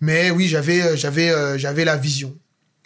[0.00, 2.34] Mais oui, j'avais, euh, j'avais, euh, j'avais la vision.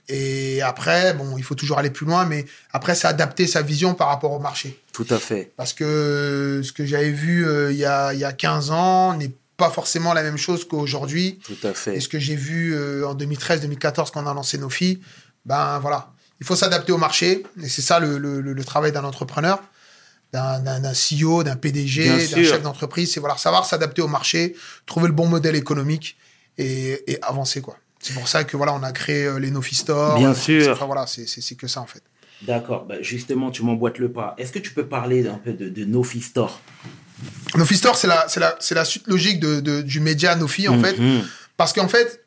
[0.08, 3.94] Et après, bon, il faut toujours aller plus loin, mais après, c'est adapter sa vision
[3.94, 4.80] par rapport au marché.
[4.92, 5.52] Tout à fait.
[5.56, 8.70] Parce que euh, ce que j'avais vu euh, il y, a, il y a 15
[8.70, 11.38] ans n'est pas forcément la même chose qu'aujourd'hui.
[11.44, 11.96] Tout à fait.
[11.96, 15.00] Et ce que j'ai vu euh, en 2013-2014 quand on a lancé nos filles,
[15.44, 16.12] ben voilà.
[16.40, 17.42] Il faut s'adapter au marché.
[17.62, 19.60] Et c'est ça le, le- le- le travail d'un entrepreneur,
[20.32, 22.44] d'un CEO, d'un PDG, d'un sûr.
[22.44, 23.12] chef d'entreprise.
[23.12, 24.54] C'est voilà, savoir s'adapter au marché,
[24.86, 26.16] trouver le bon modèle économique
[26.56, 27.60] et, et avancer.
[27.60, 27.76] quoi.
[28.00, 30.16] C'est pour ça que voilà, on a créé euh, les Nofi Store.
[30.18, 30.70] Bien sûr.
[30.72, 32.02] Enfin, voilà, c'est- que ça en fait.
[32.42, 32.84] D'accord.
[32.86, 34.36] Bah, justement, tu m'emboîtes le pas.
[34.38, 36.60] Est-ce que tu peux parler un peu de, de Nofi Store?
[37.56, 40.68] Nofi Store, c'est la, c'est la, c'est la suite logique de, de- du média Nofi
[40.68, 40.98] en fait.
[40.98, 41.22] Mhm.
[41.56, 42.24] Parce qu'en fait,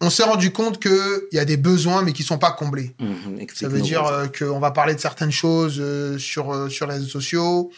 [0.00, 0.92] on s'est rendu compte qu'il
[1.32, 2.94] y a des besoins mais qui sont pas comblés.
[3.00, 3.46] Mhm.
[3.54, 6.94] Ça veut dire euh, qu'on va parler de certaines choses euh, sur, euh, sur les
[6.94, 7.70] réseaux sociaux,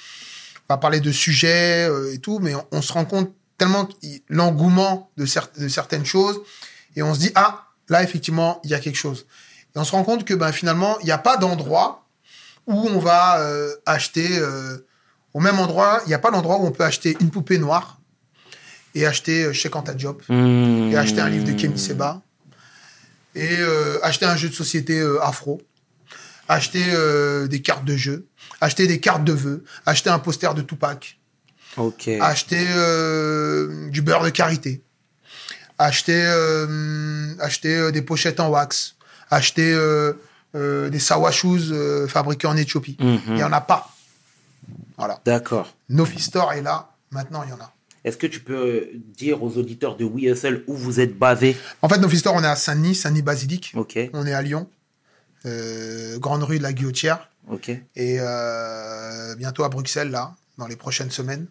[0.68, 3.88] on va parler de sujets et tout, mais on, on se rend compte tellement
[4.28, 6.40] l'engouement de, cer- de certaines choses,
[6.96, 9.26] et on se dit, ah, là, effectivement, il y a quelque chose.
[9.74, 12.06] Et on se rend compte que ben, finalement, il n'y a pas d'endroit
[12.66, 13.38] où on va
[13.86, 14.28] acheter,
[15.34, 18.00] au même endroit, il n'y a pas d'endroit où on peut acheter une poupée noire
[18.94, 20.20] et acheter euh, chez Quanta Job.
[20.28, 20.90] Mhm.
[20.92, 22.22] et acheter un livre de Kemi Seba.
[23.34, 25.62] Et euh, acheter un jeu de société euh, afro,
[26.48, 28.26] acheter euh, des cartes de jeu,
[28.60, 31.18] acheter des cartes de vœux, acheter un poster de Tupac,
[32.20, 32.66] acheter
[33.90, 34.82] du beurre de karité,
[35.78, 36.20] acheter
[37.38, 38.96] acheter des pochettes en wax,
[39.30, 39.78] acheter
[40.54, 41.72] des sawa shoes
[42.08, 42.96] fabriqués en Éthiopie.
[42.98, 43.20] Mhm.
[43.28, 43.89] Il y en a pas.
[45.00, 45.20] Voilà.
[45.24, 45.74] D'accord.
[45.88, 46.90] Nofi Store est là.
[47.10, 47.72] Maintenant, il y en a.
[48.04, 51.98] Est-ce que tu peux dire aux auditeurs de WeSL où vous êtes basé En fait,
[51.98, 53.72] Nofi Store, on est à Saint-Denis, Saint-Denis Basilique.
[53.74, 53.98] Ok.
[54.14, 54.68] On est à Lyon,
[55.46, 57.28] euh, grande rue de la Guillotière.
[57.48, 57.68] Ok.
[57.70, 61.46] et euh, bientôt à Bruxelles, là, dans les prochaines semaines.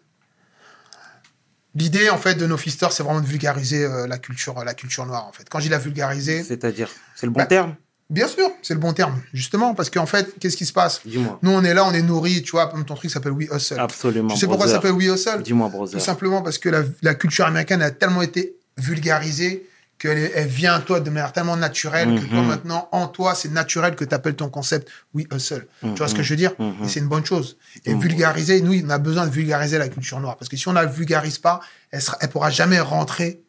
[1.74, 5.06] L'idée, en fait, de nos fisters, c'est vraiment de vulgariser euh, la, culture, la culture
[5.06, 5.48] noire, en fait.
[5.48, 7.76] Quand je dis la vulgariser, C'est-à-dire, c'est le bon Bah, terme?
[8.10, 11.00] Bien sûr, c'est le bon terme, justement, parce qu'en fait, qu'est-ce qui se passe?
[11.06, 11.38] Dis-moi.
[11.42, 13.78] Nous, on est là, on est nourris, tu vois, comme ton truc s'appelle We Hustle.
[13.80, 14.28] Absolument.
[14.34, 15.42] tu sais pourquoi ça s'appelle We Hustle?
[15.42, 16.00] Dis-moi, Tout brother.
[16.00, 19.66] simplement parce que la, la culture américaine a tellement été vulgarisée
[19.98, 22.46] qu'elle elle vient à toi de manière tellement naturelle que toi Mhm.
[22.48, 25.66] maintenant, en toi, c'est naturel que tu appelles ton concept We Hustle.
[25.82, 26.52] Tu vois ce que je veux dire?
[26.58, 26.84] Mhm.
[26.84, 27.58] Et c'est une bonne chose.
[27.84, 28.00] Et Mhm.
[28.00, 30.38] vulgariser, nous, on a besoin de vulgariser la culture noire.
[30.38, 33.42] Parce que si on ne la vulgarise pas, elle ne elle pourra jamais rentrer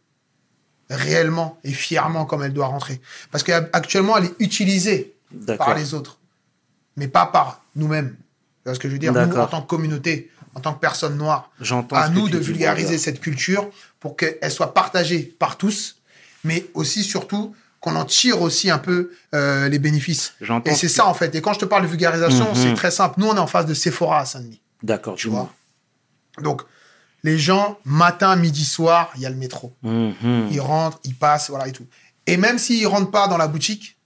[0.95, 3.01] réellement et fièrement comme elle doit rentrer.
[3.31, 5.13] Parce qu'actuellement, elle est utilisée
[5.57, 6.19] par les autres,
[6.97, 8.09] mais pas par nous-mêmes.
[8.15, 9.13] Tu vois ce que je veux dire?
[9.13, 11.49] Nous, en tant que communauté, en tant que personne noire,
[11.91, 15.97] à nous de vulgariser cette culture pour qu'elle soit partagée par tous,
[16.43, 20.33] mais aussi surtout qu'on en tire aussi un peu euh, les bénéfices.
[20.65, 21.33] Et c'est ce ça en fait.
[21.33, 22.55] Et quand je te parle de vulgarisation, Mhm.
[22.55, 23.15] c'est très simple.
[23.19, 24.61] Nous, on est en face de Sephora à Saint-Denis.
[24.83, 25.51] D'accord, Tu vois?
[26.41, 26.61] Donc,
[27.23, 29.73] les gens, matin, midi, soir, il y a le métro.
[29.83, 30.49] Mhm.
[30.51, 31.85] Ils rentrent, ils passent, voilà et tout.
[32.27, 33.97] Et même s'ils rentrent pas dans la boutique,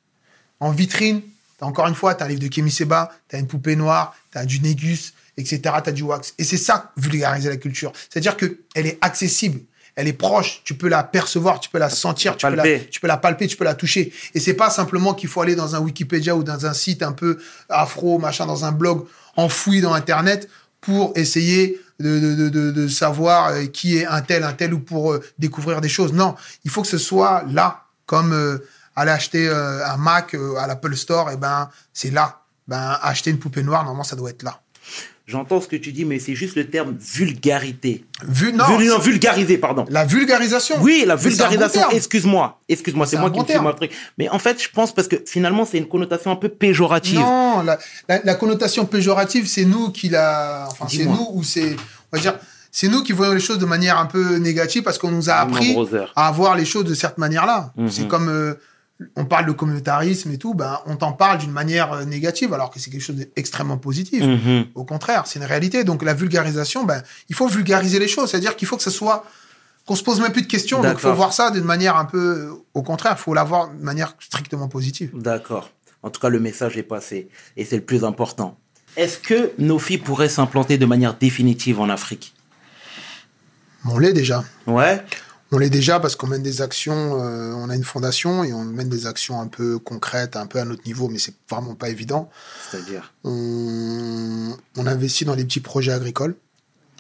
[0.60, 1.22] en vitrine,
[1.62, 4.16] encore une fois, tu as un livre de Kémy Seba, tu as une poupée noire,
[4.32, 6.34] tu as du Négus, etc., tu as du wax.
[6.38, 7.92] Et c'est ça, vulgariser la culture.
[8.10, 9.62] C'est-à-dire qu'elle est accessible,
[9.96, 12.88] elle est proche, tu peux la percevoir, tu peux la sentir, tu peux la, Palper.
[12.92, 14.12] tu peux la palper, tu peux la toucher.
[14.34, 17.14] Et c'est pas simplement qu'il faut aller dans un Wikipédia ou dans un site un
[17.14, 17.38] peu
[17.70, 19.06] afro, machin, dans un blog
[19.38, 20.50] enfoui dans Internet
[20.82, 25.14] pour essayer de, de, de, savoir euh, qui est un tel, un tel, ou pour
[25.14, 26.14] euh, découvrir des choses.
[26.14, 28.58] Non, il faut que ce soit là, comme euh,
[28.96, 32.42] aller acheter euh, un Mac à l'Apple Store, et ben c'est là.
[32.68, 34.60] Ben acheter une poupée noire, normalement ça doit être là.
[35.28, 38.06] J'entends ce que tu dis, mais c'est juste le terme vulgarité.
[38.28, 39.86] Vu, non, Vul- non, vulgariser, pardon.
[39.90, 40.76] la vulgarisation.
[40.82, 41.90] Oui, la bon vulgarisation.
[41.90, 42.60] Excuse-moi.
[42.70, 43.66] Excuse-moi, c'est moi un qui bon me fais terme.
[43.66, 43.92] mon truc.
[44.20, 47.20] Mais en fait, je pense parce que finalement, c'est une connotation un peu péjorative.
[47.20, 50.68] Non, la, la, la connotation péjorative, c'est nous qui la.
[50.72, 51.76] Enfin, c'est nous ou c'est.
[52.12, 52.38] On va dire.
[52.72, 55.36] C'est nous qui voyons les choses de manière un peu négative parce qu'on nous a
[55.36, 55.76] appris
[56.16, 57.72] à voir les choses de cette manière-là.
[57.78, 57.90] Mhm.
[57.90, 58.54] C'est comme euh,
[59.16, 62.70] on parle de communautarisme et tout, ben on t'en parle d'une manière euh, négative alors
[62.72, 64.24] que c'est quelque chose d'extrêmement positif.
[64.24, 64.68] Mhm.
[64.74, 65.84] Au contraire, c'est une réalité.
[65.84, 69.26] Donc la vulgarisation, ben il faut vulgariser les choses, c'est-à-dire qu'il faut que ce soit
[69.86, 70.82] qu'on se pose même plus de questions.
[70.82, 73.84] Donc il faut voir ça d'une manière un peu, au contraire, il faut l'avoir de
[73.84, 75.12] manière strictement positive.
[75.14, 75.70] D'accord.
[76.02, 77.30] En tout cas, le message est passé.
[77.58, 78.58] Et c'est le plus important.
[78.96, 82.34] Est-ce que nos filles pourraient s'implanter de manière définitive en Afrique?
[83.86, 84.44] On l'est déjà.
[84.68, 85.04] Ouais?
[85.52, 88.64] On l'est déjà parce qu'on mène des actions, euh, on a une fondation et on
[88.66, 91.90] mène des actions un peu concrètes, un peu à notre niveau, mais c'est vraiment pas
[91.90, 92.30] évident.
[92.72, 93.14] C'est-à-dire?
[93.24, 96.36] On, on investit dans des petits projets agricoles.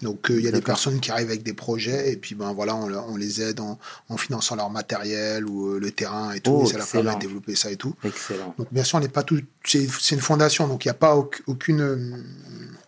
[0.02, 2.52] Donc euh, il y a des personnes qui arrivent avec des projets et puis ben
[2.52, 3.80] voilà on, les aide en,
[4.10, 7.16] en finançant leur matériel ou euh, le terrain et tout Oh, et ça leur permet
[7.16, 7.96] de développer ça et tout.
[8.04, 8.54] Excellent.
[8.58, 10.96] Donc bien sûr on n'est pas tout c'est c'est une fondation donc il n'y a
[10.96, 12.22] pas auc- aucune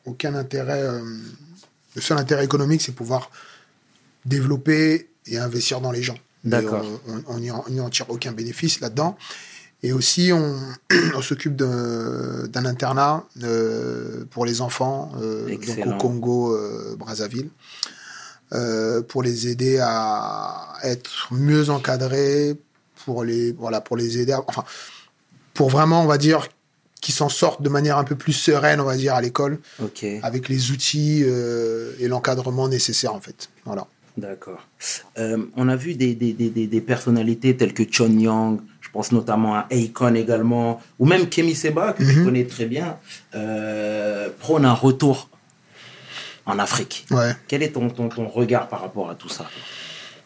[0.03, 0.83] aucun intérêt
[1.95, 3.31] le seul intérêt économique c'est pouvoir
[4.25, 6.17] développer et investir dans les gens.
[6.43, 6.85] D'accord.
[7.07, 9.17] On, on, on en- on n'y en tire aucun bénéfice là-dedans.
[9.83, 10.55] Et aussi, on,
[11.15, 17.49] on s'occupe d'un internat euh, pour les enfants, euh, donc au Congo, euh, Brazzaville,
[19.07, 22.55] pour les aider à être mieux encadrés,
[23.05, 24.63] pour les, voilà, pour les aider, à- enfin,
[25.53, 26.47] pour vraiment, on va dire,
[27.01, 29.59] qu'ils s'en sortent de manière un peu plus sereine, on va dire, à l'école,
[30.23, 31.23] avec les outils
[31.99, 33.49] et l'encadrement nécessaire, en fait.
[33.65, 33.85] Voilà.
[34.17, 34.59] D'accord.
[35.19, 39.11] Euh, on a vu des, des, des, des- personnalités telles que Chon Young, je pense
[39.11, 42.25] notamment à Akon également, ou même Kemi Seba, que tu Mhm.
[42.25, 42.97] connais très bien,
[43.35, 45.29] euh, prône un retour
[46.47, 47.05] en Afrique.
[47.11, 47.35] Ouais.
[47.47, 49.45] Quel est ton, ton, ton regard par rapport à tout ça?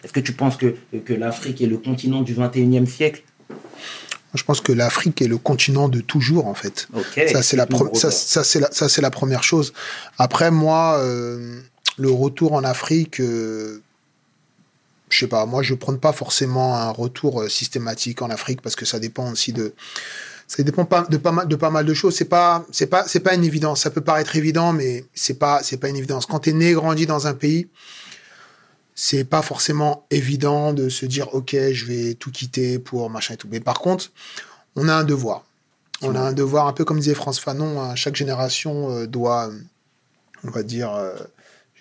[0.03, 0.75] Est-ce que tu penses que,
[1.05, 3.23] que l'Afrique est le continent du 21e siècle?
[4.33, 6.87] Je pense que l'Afrique est le continent de toujours, en fait.
[6.93, 7.21] Ok.
[7.33, 8.11] Ça, c'est la, explique-nous, pro- ça, brother.
[8.13, 9.73] ça, c'est la, ça, c'est la première chose.
[10.17, 11.59] Après, moi, euh,
[11.97, 13.81] le retour en Afrique, euh,
[15.09, 18.75] je sais pas, moi, je prône pas forcément un retour euh, systématique en Afrique parce
[18.75, 19.73] que ça dépend aussi de.
[20.47, 22.15] Ça dépend pas de pas mal de pas mal de choses.
[22.15, 23.81] C'est pas c'est pas c'est pas une évidence.
[23.81, 26.25] Ça peut paraître évident, mais c'est pas c'est pas une évidence.
[26.25, 27.69] Quand t'es né grandi dans un pays,
[28.93, 33.37] c'est pas forcément évident de se dire ok, je vais tout quitter pour machin et
[33.37, 33.47] tout.
[33.49, 34.11] Mais par contre,
[34.75, 35.45] on a un devoir.
[36.01, 39.51] On a un devoir, un peu comme disait France Fanon, hein, chaque génération euh, doit,
[40.43, 41.13] on va dire, euh,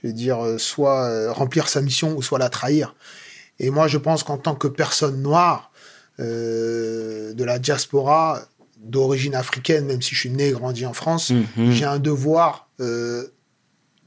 [0.03, 2.95] je vais dire, euh, soit euh, remplir sa mission ou soit la trahir.
[3.59, 5.71] Et moi, je pense qu'en tant que personne noire
[6.19, 8.43] euh, de la diaspora
[8.79, 11.71] d'origine africaine, même si je suis né et grandi en France, Mhm.
[11.73, 13.27] j'ai un devoir euh,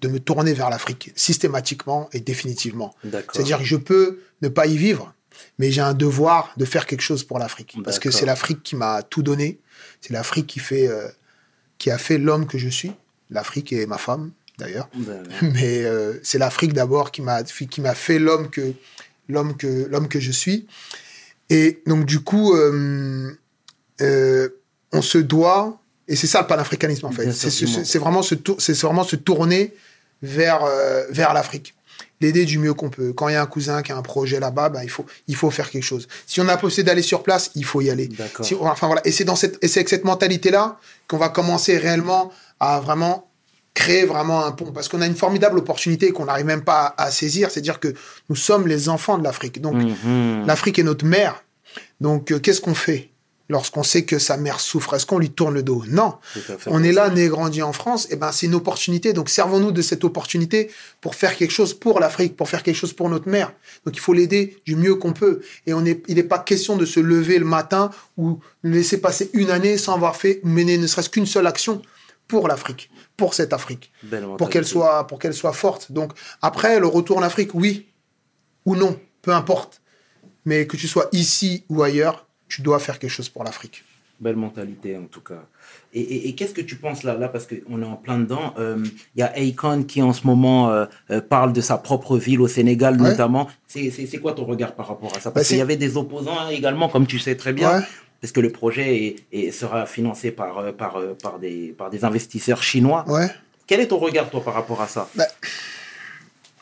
[0.02, 2.96] de me tourner vers l'Afrique systématiquement et définitivement.
[3.32, 5.14] C'est-à-dire que je peux ne pas y vivre,
[5.60, 7.76] mais j'ai un devoir de faire quelque chose pour l'Afrique.
[7.84, 9.60] Parce que c'est l'Afrique qui m'a tout donné.
[10.02, 11.08] C'est l'Afrique qui fait, euh,
[11.78, 12.92] qui a fait l'homme que je suis.
[13.30, 14.90] L'Afrique est ma femme, d'ailleurs.
[14.96, 18.74] Ben, Mais euh, c'est l'Afrique d'abord qui m'a qui m'a fait l'homme que
[19.30, 20.68] l'homme que l'homme que je suis.
[21.50, 23.32] Et donc du coup, euh,
[24.02, 24.50] euh,
[24.92, 27.32] on se doit et c'est ça le panafricanisme en fait.
[27.84, 29.74] C'est vraiment se c'est vraiment se tourner
[30.22, 30.62] vers
[31.10, 31.74] vers l'Afrique.
[32.22, 33.12] L'aider du mieux qu'on peut.
[33.12, 35.36] Quand il y a un cousin qui a un projet là-bas, ben, il faut il
[35.36, 36.08] faut faire quelque chose.
[36.26, 38.08] Si on a possibilité d'aller sur place, il faut y aller.
[38.46, 41.28] Si- enfin voilà, et c'est dans cette et c'est avec cette mentalité là qu'on va
[41.28, 43.30] commencer réellement à vraiment
[43.74, 47.12] créer vraiment un pont parce qu'on a une formidable opportunité qu'on n'arrive même pas à,
[47.12, 47.94] saisir, c'est-à-dire que
[48.30, 49.62] nous sommes les enfants de l'Afrique.
[49.62, 50.46] Donc mhm.
[50.46, 51.44] l'Afrique est notre mère.
[52.00, 53.10] Donc euh, qu'est-ce qu'on fait
[53.50, 54.94] lorsqu'on sait que sa mère souffre?
[54.94, 55.84] Est-ce qu'on lui tourne le dos?
[55.88, 56.16] Non.
[56.68, 59.12] On est là, né grandi en France, et ben c'est une opportunité.
[59.12, 60.70] Donc servons-nous de cette opportunité
[61.02, 63.54] pour faire quelque chose pour l'Afrique, pour faire quelque chose pour notre mère.
[63.86, 65.42] Donc il faut l'aider du mieux qu'on peut.
[65.66, 69.32] Et on est, il n'est pas question de se lever le matin ou laisser passer
[69.34, 71.82] une année sans avoir fait mener ne serait-ce qu'une seule action
[72.28, 75.92] pour l'Afrique, pour cette Afrique, Belle pour qu'elle soit, pour qu'elle soit forte.
[75.92, 77.88] Donc après le retour en Afrique, oui
[78.66, 79.82] ou non, peu importe.
[80.46, 83.84] Mais que tu sois ici ou ailleurs, tu dois faire quelque chose pour l'Afrique.
[84.20, 85.44] Belle mentalité en tout cas.
[85.94, 88.54] Et, et- et qu'est-ce que tu penses là, là parce qu'on est en plein dedans.
[88.58, 88.78] euh,
[89.16, 92.40] Il y a Akon qui en ce moment euh, euh, parle de sa propre ville
[92.42, 93.10] au Sénégal Ouais.
[93.10, 93.48] notamment.
[93.68, 95.30] C'est quoi ton regard par rapport à ça?
[95.30, 97.80] Bah, Parce qu'il c'est- y avait des opposants également, comme tu sais très bien.
[97.80, 97.86] Ouais.
[98.24, 101.90] Parce que le projet est- est- sera financé par, euh, par, euh, par, des, par
[101.90, 103.04] des investisseurs chinois.
[103.10, 103.28] Ouais.
[103.68, 105.10] Quel est ton regard toi par rapport à ça?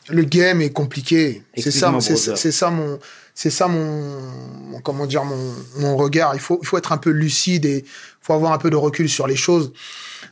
[0.08, 1.44] Le game est compliqué.
[1.56, 2.98] C'est ça, c'est mon,
[3.32, 4.20] c'est ça mon,
[4.70, 6.34] mon- comment dire mon, mon regard.
[6.34, 7.84] Il faut, il faut être un peu lucide et
[8.20, 9.72] faut avoir un peu de recul sur les choses.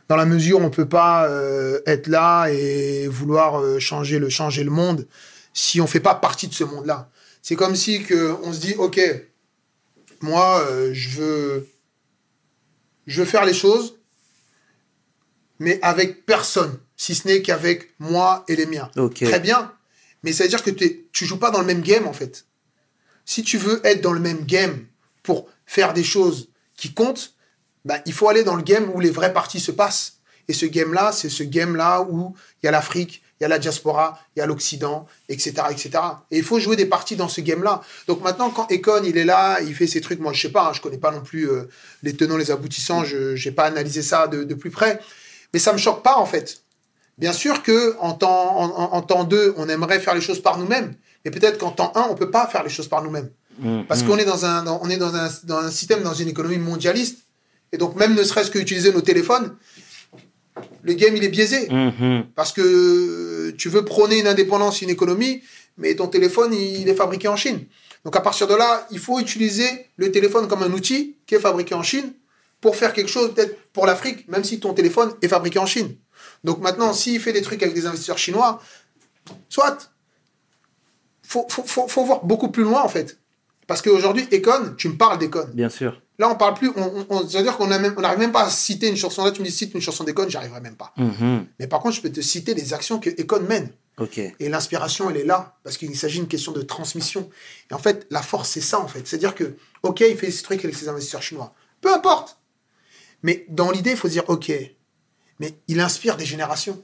[0.09, 4.27] Dans la mesure, où on peut pas euh, être là et vouloir euh, changer le,
[4.27, 5.07] changer le monde
[5.53, 7.09] si on fait pas partie de ce monde-là.
[7.41, 8.99] C'est comme si que on se dit, ok,
[10.21, 11.67] moi, euh, je veux,
[13.07, 13.97] je veux faire les choses,
[15.59, 18.89] mais avec personne, si ce n'est qu'avec moi et les miens.
[19.29, 19.73] Très bien.
[20.23, 22.45] Mais ça veut dire que t'es- tu joues pas dans le même game, en fait.
[23.25, 24.85] Si tu veux être dans le même game
[25.23, 27.35] pour faire des choses qui comptent,
[27.85, 30.17] ben, il faut aller dans le game où les vraies parties se passent.
[30.47, 33.57] Et ce game-là, c'est ce game-là où il y a l'Afrique, il y a la
[33.57, 35.89] diaspora, il y a l'Occident, etc., etc.
[36.29, 37.81] Et il faut jouer des parties dans ce game-là.
[38.07, 40.67] Donc maintenant, quand Econ, il est là, il fait ses trucs, moi, je sais pas,
[40.69, 41.63] hein, je connais pas non plus euh,
[42.03, 44.99] les tenants, les aboutissants, je n'ai pas analysé ça de, de plus près.
[45.53, 46.61] Mais ça me choque pas, en fait.
[47.17, 50.39] Bien sûr que en temps, en, en- en temps 2, on aimerait faire les choses
[50.41, 50.93] par nous-mêmes.
[51.25, 53.29] Mais peut-être qu'en temps 1, on peut pas faire les choses par nous-mêmes.
[53.59, 53.85] Mhm.
[53.87, 56.27] Parce qu'on est dans un, dans- on est dans un, dans un système, dans une
[56.27, 57.17] économie mondialiste.
[57.73, 59.55] Et donc, même ne serait-ce qu'utiliser nos téléphones,
[60.83, 61.67] le game, il est biaisé.
[61.69, 62.25] Mhm.
[62.35, 65.41] Parce que tu veux prôner une indépendance, une économie,
[65.77, 67.65] mais ton téléphone, il est fabriqué en Chine.
[68.03, 71.39] Donc, à partir de là, il faut utiliser le téléphone comme un outil qui est
[71.39, 72.13] fabriqué en Chine
[72.59, 75.95] pour faire quelque chose, peut-être pour l'Afrique, même si ton téléphone est fabriqué en Chine.
[76.43, 78.61] Donc, maintenant, s'il fait des trucs avec des investisseurs chinois,
[79.49, 79.91] soit.
[81.23, 83.17] Faut, faut, faut, faut voir beaucoup plus loin, en fait.
[83.67, 85.47] Parce qu'aujourd'hui, Econ, tu me parles d'Econ.
[85.53, 86.01] Bien sûr.
[86.19, 88.95] Là, on parle plus, on, on, on- c'est-à-dire qu'on n'arrive même, pas à citer une
[88.97, 89.23] chanson.
[89.23, 90.93] Là, tu me dis cite une chanson d'Econ, j'y arriverai même pas.
[90.97, 91.47] Mhm.
[91.59, 93.69] Mais par contre, je peux te citer les actions que Econ mène.
[94.39, 97.29] Et l'inspiration, elle est là, parce qu'il s'agit d'une question de transmission.
[97.69, 99.07] Et en fait, la force, c'est ça, en fait.
[99.07, 101.53] C'est-à-dire que, OK, il fait ce truc avec ses investisseurs chinois.
[101.81, 102.37] Peu importe.
[103.23, 104.51] Mais dans l'idée, il faut dire, OK,
[105.39, 106.83] mais il inspire des générations.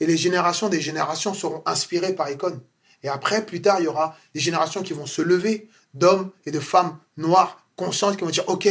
[0.00, 2.60] Et les générations des générations seront inspirées par Econ.
[3.02, 6.50] Et après, plus tard, il y aura des générations qui vont se lever, d'hommes et
[6.50, 8.68] de femmes noires, conscientes, qui vont dire, OK,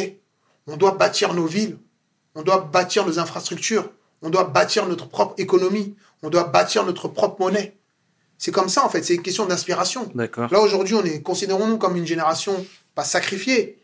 [0.68, 1.78] on doit bâtir nos villes,
[2.36, 3.90] on doit bâtir nos infrastructures,
[4.22, 7.78] on doit bâtir notre propre économie, on doit bâtir notre propre monnaie.
[8.38, 10.12] C'est comme ça, en fait, c'est une question d'inspiration.
[10.52, 13.80] Là, aujourd'hui, on est, considérons-nous comme une génération, pas sacrifiée,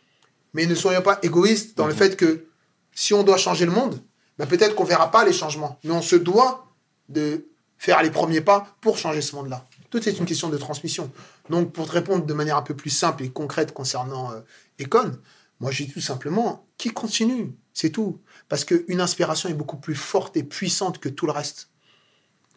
[0.53, 2.45] mais ne soyons pas égoïstes dans le fait que
[2.93, 3.99] si on doit changer le monde,
[4.37, 6.67] ben peut-être qu'on verra pas les changements, mais on se doit
[7.09, 9.65] de faire les premiers pas pour changer ce monde-là.
[9.89, 11.11] Tout est une question de transmission.
[11.49, 14.41] Donc, pour te répondre de manière un peu plus simple et concrète concernant euh,
[14.81, 15.19] Econ,
[15.59, 18.21] moi, je dis tout simplement, qui continue, c'est tout.
[18.49, 21.69] Parce qu'une inspiration est beaucoup plus forte et puissante que tout le reste.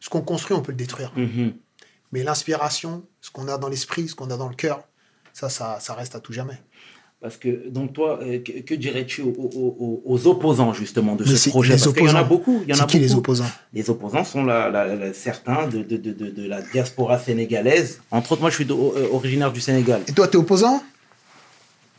[0.00, 1.12] Ce qu'on construit, on peut le détruire.
[1.16, 1.54] Mhm.
[2.12, 4.86] Mais l'inspiration, ce qu'on a dans l'esprit, ce qu'on a dans le cœur,
[5.32, 6.62] ça, ça, ça reste à tout jamais.
[7.20, 11.24] Parce que, donc toi, euh, que, que dirais-tu aux, aux- aux- aux opposants justement de
[11.24, 11.74] Mais ce projet?
[11.74, 12.28] les Parce qu'il y en a opposants.
[12.28, 12.60] beaucoup.
[12.64, 13.50] Il y en a C'est qui les opposants?
[13.72, 18.00] Les opposants sont la, la- la- certains de, de, de, de, la diaspora sénégalaise.
[18.10, 20.02] Entre autres, moi, je suis euh, originaire du Sénégal.
[20.06, 20.82] Et toi, t'es opposant?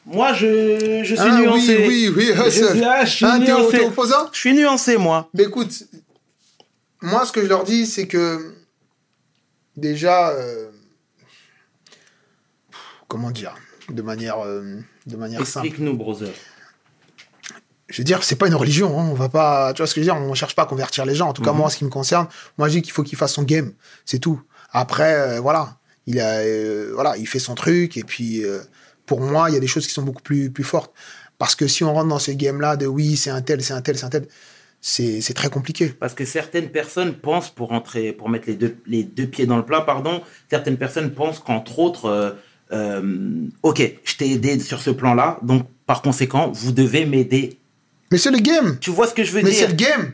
[0.06, 1.86] Moi, je, je suis Ah, nuancé.
[1.88, 2.44] Oui, oui, oui.
[2.46, 3.78] Je suis, ah, je suis Hein, t'es nuancé.
[3.80, 4.30] t'es opposant?
[4.32, 5.30] Je suis nuancé, moi.
[5.34, 5.84] Mais écoute,
[7.02, 8.54] moi, ce que je leur dis, c'est que
[9.76, 10.70] déjà, euh,
[13.08, 13.56] comment dire,
[13.90, 15.67] de manière, euh, de manière simple.
[15.67, 16.30] Explique-nous, brother.
[17.89, 19.00] Je veux dire, c'est pas une religion.
[19.00, 19.08] hein.
[19.10, 20.22] On va pas, tu vois ce que je veux dire?
[20.22, 21.30] On cherche pas à convertir les gens.
[21.30, 21.58] En tout cas, Mhm.
[21.58, 23.72] moi, en ce qui me concerne, moi, je dis qu'il faut qu'il fasse son game.
[24.06, 24.41] C'est tout.
[24.72, 27.96] Après, euh, voilà, il a, euh, voilà, il fait son truc.
[27.96, 28.60] Et puis, euh,
[29.06, 30.93] pour moi, il y a des choses qui sont beaucoup plus, plus fortes.
[31.38, 33.82] Parce que si on rentre dans ces games-là de oui, c'est un tel, c'est un
[33.82, 34.28] tel, c'est un tel,
[34.82, 35.89] c'est, très compliqué.
[35.89, 39.56] Parce que certaines personnes pensent, pour entrer, pour mettre les deux, les deux pieds dans
[39.58, 42.36] le plat, pardon, certaines personnes pensent qu'entre autres,
[42.72, 47.58] ok, je t'ai aidé sur ce plan-là, donc par conséquent, vous devez m'aider.
[48.12, 48.78] Mais c'est le game.
[48.80, 49.60] Tu vois ce que je veux Mais dire?
[49.60, 50.12] c'est le game.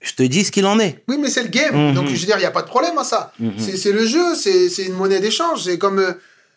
[0.00, 1.02] Je te dis ce qu'il en est.
[1.08, 1.74] Oui, mais c'est le game.
[1.88, 1.94] Mhm.
[1.94, 3.32] Donc, je veux dire, il n'y a pas de problème à ça.
[3.38, 3.52] Mhm.
[3.58, 5.62] C'est c'est le jeu, c'est une monnaie d'échange.
[5.64, 6.12] C'est comme euh,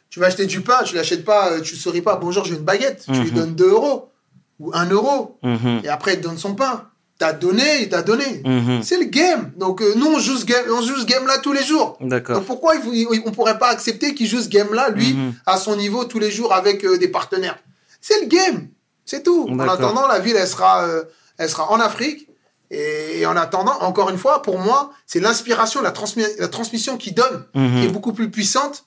[0.10, 2.58] tu vas acheter du pain, tu l'achètes pas, euh, tu ne souris pas, bonjour, veux
[2.58, 3.04] une baguette.
[3.06, 3.36] Tu lui Mhm.
[3.36, 4.12] donnes 2 euros
[4.60, 5.40] ou 1 euro.
[5.84, 6.84] Et après, il te donne son pain.
[7.18, 8.42] T'as donné, il t'a donné.
[8.46, 8.84] mhm.
[8.84, 9.52] C'est le game.
[9.58, 11.98] Donc, euh, nous, on joue ce game, on joue ce game-là tous les jours.
[12.00, 12.36] D'accord.
[12.38, 15.34] Donc, pourquoi il on pourrait pas accepter qu'il joue ce game-là, lui, Mhm.
[15.48, 17.58] à son niveau, tous les jours avec euh, des partenaires?
[18.02, 18.68] C'est le game.
[19.04, 19.48] C'est tout.
[19.50, 21.04] En attendant, la ville, elle sera, euh,
[21.40, 22.30] elle sera en Afrique.
[22.70, 26.98] Et, et en attendant, encore une fois, pour moi, c'est l'inspiration, la, transmi- la transmission
[26.98, 27.80] qui donne, Mhm.
[27.80, 28.86] qui est beaucoup plus puissante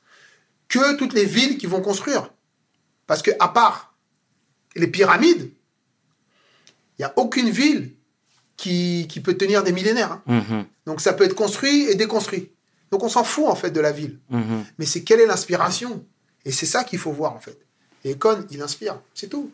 [0.68, 2.30] que toutes les villes qui vont construire.
[3.08, 3.94] Parce que, à part
[4.76, 5.50] les pyramides,
[6.98, 7.94] il n'y a aucune ville
[8.60, 10.12] qui, qui peut tenir des millénaires.
[10.12, 10.22] hein.
[10.26, 12.50] Mhm, Donc ça peut être construit et déconstruit.
[12.90, 14.18] Donc on s'en fout en fait de la ville.
[14.30, 14.64] mhm.
[14.78, 16.04] Mais c'est quelle est l'inspiration?
[16.44, 17.56] Et c'est ça qu'il faut voir en fait.
[18.04, 19.50] Et Econ, il inspire, c'est tout.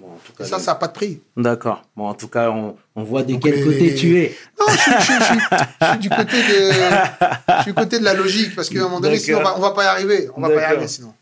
[0.00, 1.20] Bon, en tout Et cas, ça, ça n'a pas de prix.
[1.36, 1.82] D'accord.
[1.96, 4.36] Bon, en tout cas, on, on voit de Donc, quel les- côté les- tu es.
[4.60, 5.38] Non, je suis, je suis- je suis-
[5.80, 8.82] je suis du côté de, je suis du côté de la logique parce qu'à un
[8.84, 10.28] moment donné, sinon on va, on va pas y arriver.
[10.36, 11.12] On va pas y arriver sinon.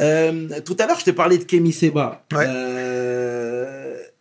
[0.00, 2.24] Euh, tout à l'heure, je te parlais de Kémy Seba.
[2.32, 2.46] Ouais.
[2.48, 3.77] Euh,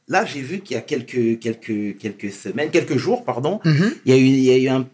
[0.07, 3.93] là, j'ai vu qu'il y a quelques, quelques, quelques semaines, quelques jours, pardon, Mhm.
[4.05, 4.87] il y a eu, il y a eu un,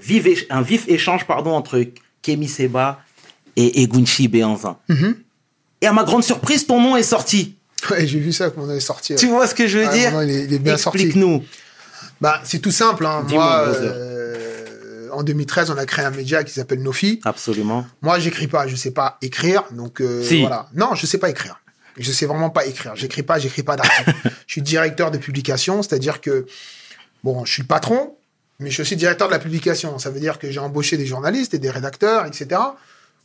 [0.00, 1.84] vif, éch- un vif échange pardon, entre
[2.22, 3.00] Kémy Seba
[3.56, 4.76] et Egunchi Beanzin.
[4.88, 5.16] Mhm.
[5.82, 7.56] Et à ma grande surprise, ton nom est sorti.
[7.90, 9.14] Ouais, j'ai vu ça qu'on avait sorti.
[9.14, 10.98] Tu vois ce que je veux Ouais, dire il, est, il est bien sorti.
[10.98, 11.42] Explique-nous.
[12.20, 13.06] Bah, c'est tout simple.
[13.06, 13.24] Hein.
[13.30, 17.20] Moi, euh, en 2013, on a créé un média qui s'appelle Nofi.
[17.24, 17.86] Absolument.
[18.02, 20.40] Moi, j'écris pas, je sais pas écrire, donc euh, Si.
[20.42, 20.68] voilà.
[20.74, 21.58] Non, je sais pas écrire.
[22.00, 22.96] Je sais vraiment pas écrire.
[22.96, 24.12] J'écris pas, j'écris pas d'articles.
[24.46, 26.46] je suis directeur de publication, c'est-à-dire que
[27.22, 28.16] bon, je suis le patron,
[28.58, 29.98] mais je suis aussi directeur de la publication.
[29.98, 32.60] Ça veut dire que j'ai embauché des journalistes et des rédacteurs, etc.,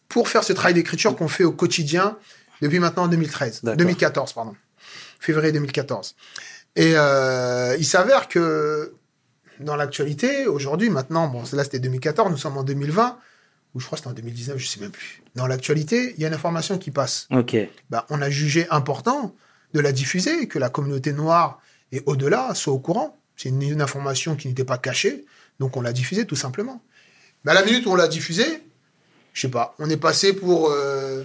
[0.09, 2.17] pour faire ce travail d'écriture qu'on fait au quotidien
[2.61, 3.77] depuis maintenant 2013, D'accord.
[3.77, 4.55] 2014, pardon,
[5.19, 6.15] février 2014.
[6.75, 8.93] Et euh, il s'avère que
[9.59, 13.17] dans l'actualité, aujourd'hui, maintenant, bon, là c'était 2014, nous sommes en 2020,
[13.75, 15.21] ou je crois que c'était en 2019, je sais même plus.
[15.35, 17.27] Dans l'actualité, il y a une information qui passe.
[17.31, 17.57] Ok.
[17.89, 19.35] Bah, on a jugé important
[19.73, 21.59] de la diffuser, que la communauté noire
[21.91, 23.17] et au-delà soit au courant.
[23.35, 25.25] C'est une, une information qui n'était pas cachée,
[25.59, 26.81] donc on l'a diffusée tout simplement.
[27.43, 28.63] Mais à la minute où on l'a diffusée,
[29.33, 31.23] je sais pas, on est passé pour, euh,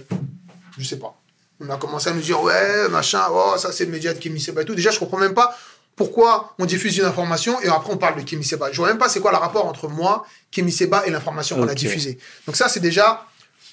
[0.77, 1.17] je sais pas.
[1.61, 4.41] On a commencé à nous dire ouais machin, oh ça c'est le média de Kémy
[4.41, 4.75] Seba et tout.
[4.75, 5.57] Déjà je comprends même pas
[5.95, 8.71] pourquoi on diffuse une information et après on parle de Kémy Seba.
[8.71, 11.67] Je vois même pas c'est quoi le rapport entre moi, Kémy Seba et l'information qu'on
[11.67, 12.17] a diffusée.
[12.45, 13.25] Donc ça c'est déjà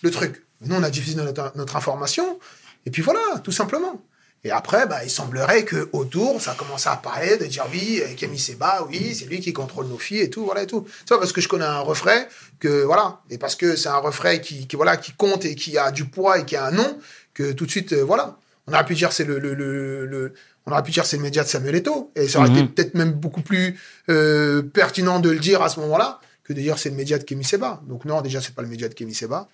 [0.03, 0.45] le truc.
[0.63, 2.39] Nous on a diffusé notre, notre information
[2.87, 4.01] et puis voilà, tout simplement.
[4.45, 8.01] Et après, bah, il semblerait que autour, ça a commencé à parler, de dire oui,
[8.03, 10.87] euh, Kémy Seba, oui, c'est lui qui contrôle nos filles et tout, voilà et tout.
[11.01, 12.25] C'est pas parce que je connais un refrain
[12.61, 15.77] que voilà, et parce que c'est un refrain qui, qui voilà, qui compte et qui
[15.77, 16.99] a du poids et qui a un nom,
[17.35, 18.39] que tout de suite, euh, voilà.
[18.69, 20.33] On aurait pu dire c'est le, le, le, le-
[20.67, 22.57] on aurait pu dire c'est le média de Samuel Eto'o, et ça aurait Mhm.
[22.59, 23.79] été peut-être même beaucoup plus
[24.11, 27.25] euh, pertinent de le dire à ce moment-là que de dire c'est le média de
[27.25, 27.83] Kémy Seba.
[27.89, 29.49] Donc non, déjà c'est pas le média de Kémy Seba.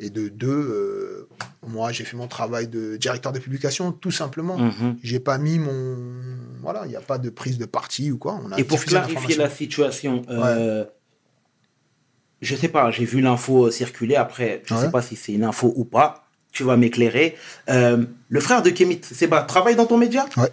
[0.00, 1.28] Et de deux, euh,
[1.66, 4.56] moi j'ai fait mon travail de directeur de publication tout simplement.
[4.58, 4.96] Mhm.
[5.02, 5.96] J'ai pas mis mon.
[6.62, 8.40] Voilà, il n'y a pas de prise de parti ou quoi.
[8.44, 10.84] On a Et pour clarifier la situation, euh,
[12.40, 14.80] je sais pas, j'ai vu l'info circuler après, je Ouais.
[14.80, 16.21] sais pas si c'est une info ou pas,
[16.52, 17.36] tu vas m'éclairer.
[17.70, 20.26] Euh, le frère de Kémy Seba travaille dans ton média?
[20.36, 20.52] Ouais.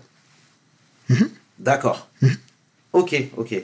[1.10, 1.30] Mhm.
[1.60, 2.10] D'accord.
[2.94, 3.56] Ok, ok.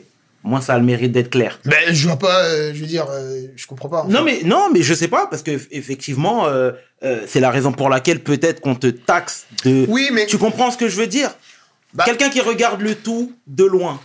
[0.44, 1.60] Moi, ça a le mérite d'être clair.
[1.66, 4.04] Ben, je vois pas, euh, je veux dire, euh, je comprends pas.
[4.08, 4.24] Non fait.
[4.26, 6.46] mais non mais je sais pas parce que effectivement
[7.28, 9.86] c'est la raison pour laquelle peut-être qu'on te taxe de.
[9.88, 10.26] Oui, mais.
[10.28, 11.34] Tu comprends ce que je veux dire?
[11.94, 14.00] Bah- Quelqu'un qui regarde le tout de loin.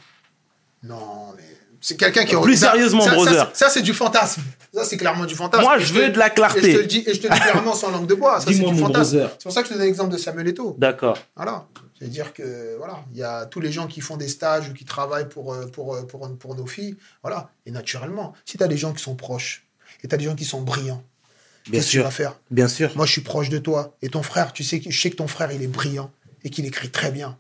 [0.83, 1.43] Non, mais.
[1.81, 2.37] C'est quelqu'un qui.
[2.37, 3.51] Plus ça- sérieusement, ça, ça, brother.
[3.55, 4.43] Ça, c'est du fantasme.
[4.75, 5.63] Ça, c'est clairement du fantasme.
[5.65, 6.73] Moi, je te- veux de la Et je te clarté.
[6.75, 8.39] le dis, et je te le dis clairement sans langue de bois.
[8.39, 9.17] Ça, c'est Dis-moi, du mon fantasme.
[9.17, 9.31] brother.
[9.39, 10.77] C'est pour ça que je te donne l'exemple de Samuel Eto'o.
[10.79, 11.17] D'accord.
[11.37, 11.67] Voilà.
[11.99, 14.85] C'est-à-dire que, voilà, il y a tous les gens qui font des stages ou qui
[14.85, 16.97] travaillent pour, euh, pour, euh, pour, pour nos filles.
[17.23, 17.51] Voilà.
[17.67, 19.67] Et naturellement, si tu as des gens qui sont proches
[20.05, 21.03] et tu as des gens qui sont brillants,
[21.67, 22.05] Bien qu'est-ce que tu sûr.
[22.05, 22.37] vas faire?
[22.51, 22.91] Bien sûr.
[22.97, 23.95] Moi, je suis proche de toi.
[24.03, 26.11] Et ton frère, tu sais, que- je sais que ton frère, il est brillant
[26.45, 27.37] et qu'il écrit très bien.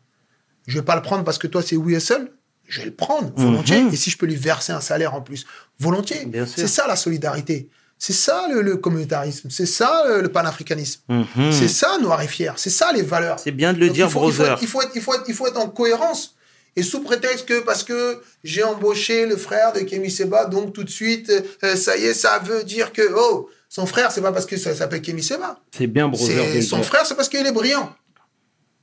[0.66, 2.30] Je vais pas le prendre parce que toi, c'est oui et seul.
[2.70, 3.82] Je vais le prendre volontiers.
[3.82, 3.92] Mhm.
[3.92, 5.44] Et si je peux lui verser un salaire en plus,
[5.78, 6.26] volontiers.
[6.46, 7.68] C'est ça la solidarité.
[7.98, 11.52] C'est ça le, le communautarisme, c'est ça le, le panafricanisme, Mhm.
[11.52, 13.38] c'est ça noir et fier, c'est ça les valeurs.
[13.38, 14.52] C'est bien de le Donc, dire, il faut, il faut brother.
[14.54, 16.34] être- il, faut être, il, faut être, il faut être en cohérence.
[16.76, 20.84] Et sous prétexte que parce que j'ai embauché le frère de Kémy Seba, donc tout
[20.84, 21.30] de suite,
[21.62, 24.56] euh, ça y est, ça veut dire que, oh, son frère, c'est pas parce que
[24.56, 25.58] ça s'appelle Kémy Seba.
[25.76, 26.62] C'est bien, brother.
[26.62, 27.92] son frère, c'est parce qu'il est brillant.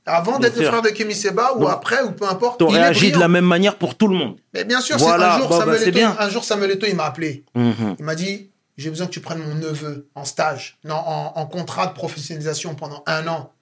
[0.08, 3.12] Avant d'être le frère de Kémy Seba ou Donc, après ou peu importe, T'aurais agi
[3.12, 4.36] de la même manière pour tout le monde.
[4.54, 6.16] Mais bien sûr, c'est Voilà, un jour, bah, Samuel bien.
[6.18, 7.44] un jour Samuel Eto'o, il m'a appelé.
[7.54, 7.96] Mhm.
[7.98, 11.46] Il m'a dit, j'ai besoin que tu prennes mon neveu en stage, non, en, en
[11.46, 13.52] contrat de professionnalisation pendant un an.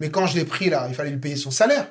[0.00, 1.86] Mais quand je l'ai pris là, il fallait lui payer son salaire.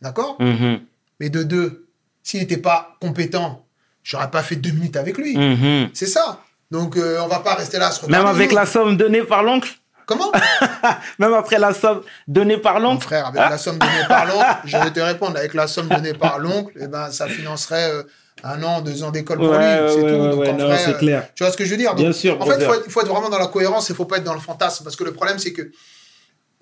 [0.00, 0.36] D'accord?
[0.40, 0.80] Mhm.
[1.20, 1.86] Mais de deux,
[2.22, 3.64] s'il n'était pas compétent,
[4.02, 5.36] j'aurais pas fait deux minutes avec lui.
[5.36, 5.90] Mhm.
[5.94, 6.40] C'est ça.
[6.70, 8.06] Donc, euh, on va pas rester là à se.
[8.06, 9.70] Même avec la somme donnée par l'oncle?
[10.06, 10.30] Comment
[11.18, 14.46] Même après la somme donnée par Mon l'oncle frère, avec la somme donnée par l'oncle,
[14.64, 18.02] je vais te répondre, avec la somme donnée par l'oncle, eh ben, ça financerait euh,
[18.44, 19.64] un an, deux ans d'école pour Ouais, lui.
[19.84, 20.36] ouais, c'est ouais, tout.
[20.36, 21.28] Donc, non, euh, clair.
[21.34, 21.90] Tu vois ce que je veux dire?
[21.94, 23.88] Donc, Bien sûr, En fait, il faut, être- il faut être vraiment dans la cohérence
[23.90, 24.84] et il faut pas être dans le fantasme.
[24.84, 25.70] Parce que le problème, c'est que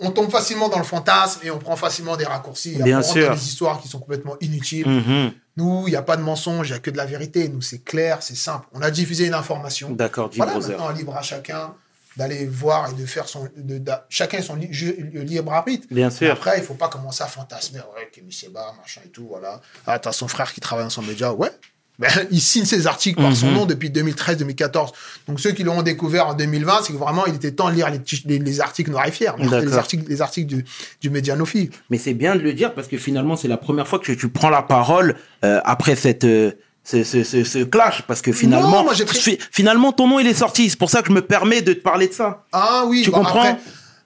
[0.02, 2.76] on tombe facilement dans le fantasme et on prend facilement des raccourcis.
[2.82, 3.28] Bien sûr.
[3.28, 4.88] dans des histoires qui sont complètement inutiles.
[4.88, 5.32] Mhm.
[5.58, 7.48] Nous, il n'y a pas de mensonge, il n'y a que de la vérité.
[7.50, 8.66] Nous, c'est clair, c'est simple.
[8.72, 9.90] On a diffusé une information.
[9.90, 11.74] D'accord, Voilà, maintenant, libre à chacun
[12.16, 13.48] d'aller voir et de faire son.
[13.56, 15.86] De, de- chacun son li- jeu- libre arbitre.
[15.90, 16.32] Bien sûr.
[16.32, 17.78] Après, il faut pas commencer à fantasmer.
[17.96, 19.60] Ouais, Kémy Seba, machin et tout, voilà.
[19.86, 21.32] Ah, t'as son frère qui travaille dans son média.
[21.32, 21.50] Ouais.
[21.98, 23.54] Ben, il signe ses articles par son Mhm.
[23.54, 24.90] nom depuis 2013-2014.
[25.28, 27.90] Donc, ceux qui l'auront découvert en 2020, c'est que vraiment, il était temps de lire
[27.90, 29.34] les, t- les, les articles Noir et Fier.
[29.36, 30.64] Les articles, les articles du,
[31.00, 31.70] du Médianophile.
[31.90, 34.28] Mais c'est bien de le dire parce que finalement, c'est la première fois que tu
[34.30, 36.24] prends la parole euh, après cette.
[36.24, 36.52] euh,
[36.90, 40.06] ce, ce, ce, ce clash parce que finalement Non, moi, j'ai pris- fi- finalement ton
[40.08, 42.12] nom il est sorti c'est pour ça que je me permets de te parler de
[42.12, 43.60] ça Ah oui, tu bon, comprends après,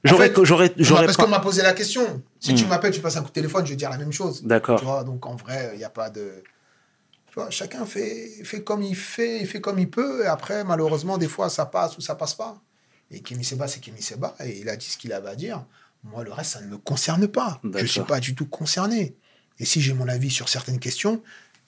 [0.04, 2.22] j'aurais j'aurais j'aurais parce qu'on m'a posé la question.
[2.40, 2.68] Si tu Hmm.
[2.68, 4.42] m'appelles, tu passes un coup de téléphone, je vais dire la même chose.
[4.44, 4.78] D'accord.
[4.78, 6.42] Tu vois, donc en vrai, il n'y a pas de.
[7.28, 10.22] Tu vois, chacun fait, fait comme il fait, il fait comme il peut.
[10.24, 12.60] Et après, malheureusement, des fois, ça passe ou ça passe pas.
[13.10, 14.34] Et Kémy Seba, c'est Kémy Seba.
[14.44, 15.64] Et il a dit ce qu'il avait à dire.
[16.04, 17.58] Moi, le reste, ça ne me concerne pas.
[17.64, 19.16] Je ne suis pas du tout concerné.
[19.58, 21.22] Et si j'ai mon avis sur certaines questions,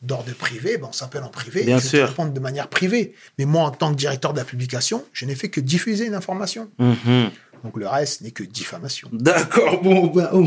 [0.07, 1.65] d'ordre privé, ben, on s'appelle en privé.
[1.65, 2.15] Bien et je sûr.
[2.29, 3.15] de manière privée.
[3.39, 6.15] Mais moi, en tant que directeur de la publication, je n'ai fait que diffuser une
[6.15, 6.69] information.
[6.79, 7.31] Mhm.
[7.65, 9.09] Donc le reste n'est que diffamation.
[9.13, 10.47] D'accord, bon, ben, au,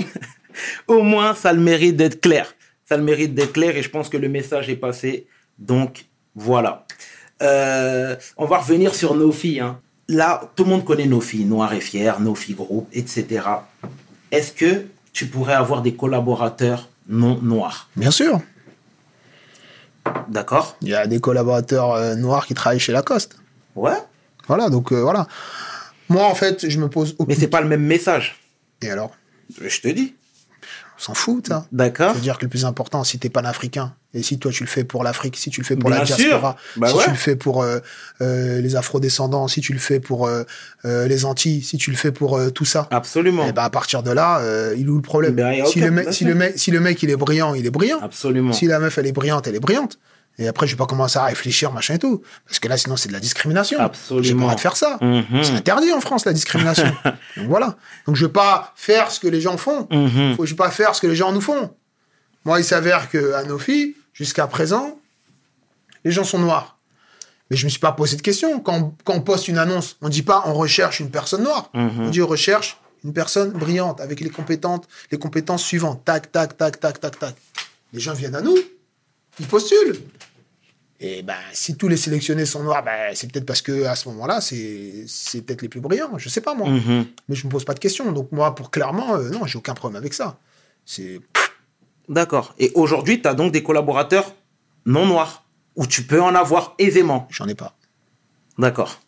[0.87, 2.53] au moins, ça le mérite d'être clair.
[2.87, 5.27] Ça le mérite d'être clair et je pense que le message est passé.
[5.59, 6.05] Donc,
[6.35, 6.85] voilà.
[7.41, 9.59] Euh, on va revenir sur nos filles.
[9.59, 9.79] hein.
[10.07, 13.41] Là, tout le monde connaît nos filles, Noir et Fier, nos filles groupe, etc.
[14.31, 17.89] Est-ce que tu pourrais avoir des collaborateurs non noirs?
[17.95, 18.39] Bien sûr.
[20.27, 23.37] D'accord Il y a des collaborateurs euh, noirs qui travaillent chez Lacoste.
[23.75, 23.97] Ouais.
[24.47, 25.27] Voilà, donc euh, voilà.
[26.09, 27.35] Moi, en fait, je me pose Mais aucune...
[27.35, 28.39] c'est pas le même message.
[28.81, 29.11] Et alors?
[29.61, 30.15] Je te dis.
[30.99, 31.65] On s'en fout, ça.
[31.71, 34.83] D'accord C'est-à-dire que le plus important, si t'es panafricain, et si toi tu le fais
[34.83, 37.03] pour l'Afrique, si tu le fais pour Bien la diaspora, Bah si ouais.
[37.05, 37.79] tu le fais pour euh,
[38.21, 40.43] euh, les afrodescendants, si tu le fais pour euh,
[40.83, 43.47] les Antilles, si tu le fais pour tout ça, Absolument.
[43.47, 44.41] et ben à partir de là,
[44.75, 47.15] il où le problème Ben, a si, mec, le mec, si le mec il est
[47.15, 47.99] brillant, il est brillant.
[48.01, 48.51] Absolument.
[48.51, 49.99] Si la meuf elle est brillante, elle est brillante.
[50.39, 52.23] Et après, je vais pas commencer à réfléchir, machin et tout.
[52.45, 53.77] Parce que là, sinon, c'est de la discrimination.
[53.77, 54.23] Absolument.
[54.23, 54.97] J'ai pas le droit de faire ça.
[55.01, 55.43] Mhm.
[55.43, 56.85] C'est interdit en France, la discrimination.
[57.37, 57.75] Donc voilà.
[58.07, 59.85] Donc je vais pas faire ce que les gens font.
[59.91, 60.37] Mhm.
[60.37, 61.75] Faut, je vais pas faire ce que les gens nous font.
[62.45, 64.97] Moi, il s'avère que à nos filles, jusqu'à présent,
[66.05, 66.77] les gens sont noirs.
[67.51, 68.61] Mais je me suis pas posé de question.
[68.61, 71.69] Quand, quand on poste une annonce, on dit pas on recherche une personne noire.
[71.73, 71.91] Mhm.
[71.99, 76.05] On dit on recherche une personne brillante avec les compétences, les compétences suivantes.
[76.05, 77.35] Tac, tac, tac, tac, tac, tac.
[77.91, 78.55] Les gens viennent à nous.
[79.39, 79.99] Ils postulent.
[81.01, 84.09] Et ben, si tous les sélectionnés sont noirs, ben, c'est peut-être parce que à ce
[84.09, 86.17] moment-là, c'est c'est peut-être les plus brillants.
[86.17, 87.05] Je sais pas moi, Mhm.
[87.29, 88.11] mais je me pose pas de questions.
[88.11, 90.37] Donc moi, pour clairement, euh, non, j'ai aucun problème avec ça.
[90.85, 91.21] C'est
[92.09, 92.53] D'accord.
[92.59, 94.35] Et aujourd'hui, tu as donc des collaborateurs
[94.85, 95.45] non noirs,
[95.75, 97.27] où tu peux en avoir aisément?
[97.29, 97.77] j'en ai pas.
[98.57, 98.99] D'accord.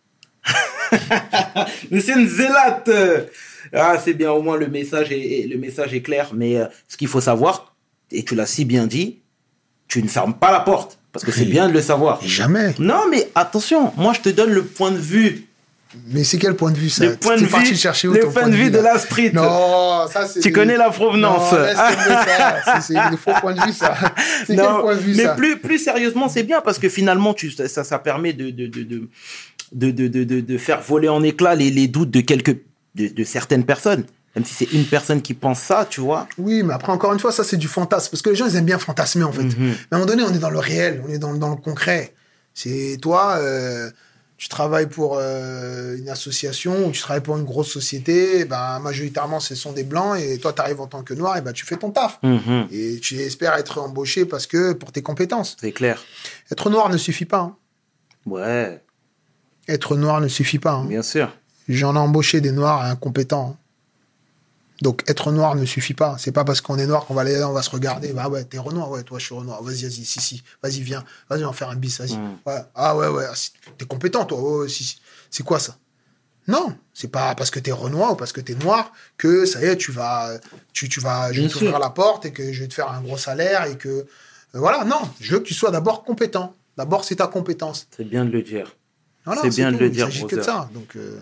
[1.91, 2.83] Monsieur Nzelat
[3.73, 6.31] Ah, c'est bien, au moins le message est, est- le message est clair.
[6.33, 7.75] Mais euh, ce qu'il faut savoir,
[8.11, 9.19] et tu l'as si bien dit,
[9.87, 10.99] tu ne fermes pas la porte.
[11.13, 12.19] Parce que c'est bien de le savoir.
[12.25, 12.73] Jamais.
[12.79, 15.45] Non, mais attention, moi je te donne le point de vue.
[16.07, 17.03] Mais c'est quel point de vue ça?
[17.03, 19.31] Le point de vue, chercher où le point de vue de la street.
[19.33, 20.39] Non, ça c'est.
[20.39, 21.53] Tu des- connais la provenance.
[22.81, 23.93] C'est- des faux points de vue ça.
[24.47, 25.33] C'est quel point de vue mais ça?
[25.35, 28.83] plus, plus sérieusement, c'est bien parce que finalement, tu, ça, ça, permet de, de, de,
[29.73, 32.57] de, de, de, faire voler en éclats les, les doutes de quelques,
[32.95, 34.05] de certaines personnes.
[34.35, 36.27] Même si c'est une personne qui pense ça, tu vois.
[36.37, 38.09] Oui, mais après, encore une fois, ça, c'est du fantasme.
[38.11, 39.43] Parce que les gens, ils aiment bien fantasmer, en fait.
[39.43, 39.55] Mhm.
[39.59, 41.57] Mais à un moment donné, on est dans le réel, on est dans, dans le
[41.57, 42.13] concret.
[42.53, 43.91] C'est toi, euh,
[44.37, 49.39] tu travailles pour euh, une association ou tu travailles pour une grosse société, ben, majoritairement,
[49.41, 51.65] ce sont des blancs, et toi, tu arrives en tant que noir, et ben, tu
[51.65, 52.17] fais ton taf.
[52.23, 52.67] Mhm.
[52.71, 55.57] Et tu espères être embauché parce que pour tes compétences.
[55.59, 56.01] C'est clair.
[56.51, 57.39] Être noir ne suffit pas.
[57.39, 57.55] hein.
[58.25, 58.81] Ouais.
[59.67, 60.73] être noir ne suffit pas.
[60.73, 60.85] hein.
[60.85, 61.29] Bien sûr.
[61.69, 63.57] J'en ai embauché des noirs incompétents.
[64.81, 66.15] Donc être noir ne suffit pas.
[66.17, 68.13] C'est pas parce qu'on est noir qu'on va aller là, on va se regarder.
[68.13, 69.61] Bah ouais, t'es renoir, ouais, toi je suis renoir.
[69.61, 70.43] Vas-y, vas-y, si, si.
[70.63, 71.03] Vas-y, viens.
[71.29, 72.17] Vas-y, on va faire un bis, vas-y.
[72.17, 72.37] Mm.
[72.45, 72.61] Ouais.
[72.73, 73.25] Ah ouais, ouais.
[73.29, 73.33] ah,
[73.77, 74.39] T'es compétent, toi.
[74.41, 74.97] Ouais, ouais, si, si.
[75.29, 75.77] C'est quoi ça?
[76.47, 79.65] Non, c'est pas parce que t'es renoir ou parce que t'es noir que ça y
[79.65, 80.31] est, tu vas,
[80.73, 83.01] tu, tu vas, je vais t'ouvrir la porte et que je vais te faire un
[83.01, 84.05] gros salaire et que euh,
[84.55, 84.83] voilà.
[84.83, 86.55] Non, je veux que tu sois d'abord compétent.
[86.77, 87.87] D'abord, c'est ta compétence.
[87.95, 88.75] C'est bien de le dire.
[89.25, 90.69] Voilà, C'est bien de le Il dire, s'agit que de ça.
[90.73, 91.19] Donc, euh,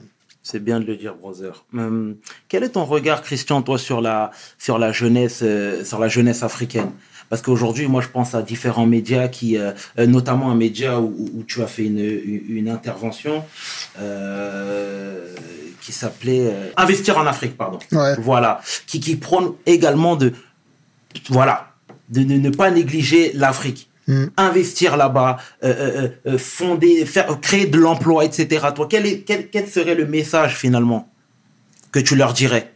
[0.52, 1.64] C'est bien de le dire, brother.
[1.76, 2.16] Hum,
[2.48, 6.42] quel est ton regard, Christian, toi, sur la, sur la jeunesse, euh, sur la jeunesse
[6.42, 6.90] africaine?
[7.30, 11.44] Parce qu'aujourd'hui, moi, je pense à différents médias qui, euh, euh, notamment un média où,
[11.48, 13.44] tu as fait une, une, intervention
[14.00, 15.36] euh,
[15.82, 17.78] qui s'appelait Investir en Afrique, pardon.
[17.92, 18.16] ouais.
[18.18, 20.34] Voilà, qui, qui prône également de,
[21.30, 21.74] voilà,
[22.10, 23.88] de ne, ne pas négliger l'Afrique.
[24.10, 24.26] Mm.
[24.38, 28.66] Investir là-bas, euh, euh, euh, fonder, faire, créer de l'emploi, etc.
[28.74, 31.08] Toi, quel, est, quel, quel serait le message finalement
[31.92, 32.74] que tu leur dirais?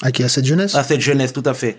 [0.00, 0.76] À qui à cette jeunesse?
[0.76, 1.76] À cette jeunesse, tout à fait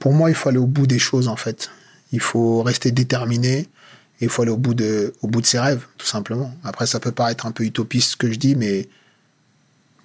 [0.00, 1.70] Pour moi, il faut aller au bout des choses, en fait.
[2.12, 5.58] Il faut rester déterminé et il faut aller au bout de, au bout de ses
[5.58, 6.54] rêves, tout simplement.
[6.64, 8.88] Après, ça peut paraître un peu utopiste ce que je dis, mais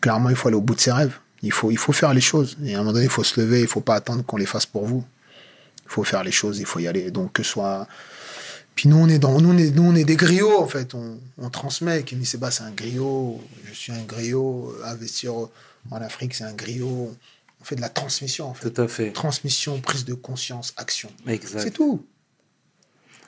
[0.01, 1.17] clairement, il faut aller au bout de ses rêves.
[1.43, 2.57] Il faut, il faut faire les choses.
[2.63, 4.45] Et à un moment donné, il faut se lever, il faut pas attendre qu'on les
[4.45, 5.03] fasse pour vous.
[5.85, 7.11] Il faut faire les choses, il faut y aller.
[7.11, 7.87] Donc, que ce soit.
[8.75, 10.95] Puis nous, on est, dans, nous, on est, nous, on est des griots, en fait.
[10.95, 12.01] On, on transmet.
[12.03, 13.39] Kémy Seba, c'est un griot.
[13.65, 14.73] Je suis un griot.
[14.85, 17.13] Investir en Afrique, c'est un griot.
[17.61, 19.11] On fait de la transmission, en fait Tout à fait.
[19.11, 21.09] transmission, prise de conscience, action.
[21.59, 22.05] C'est tout.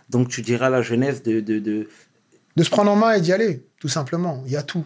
[0.09, 1.89] Donc tu diras à la jeunesse de, de, de-
[2.55, 4.43] De se prendre en main et d'y aller, tout simplement.
[4.45, 4.85] Il y a tout.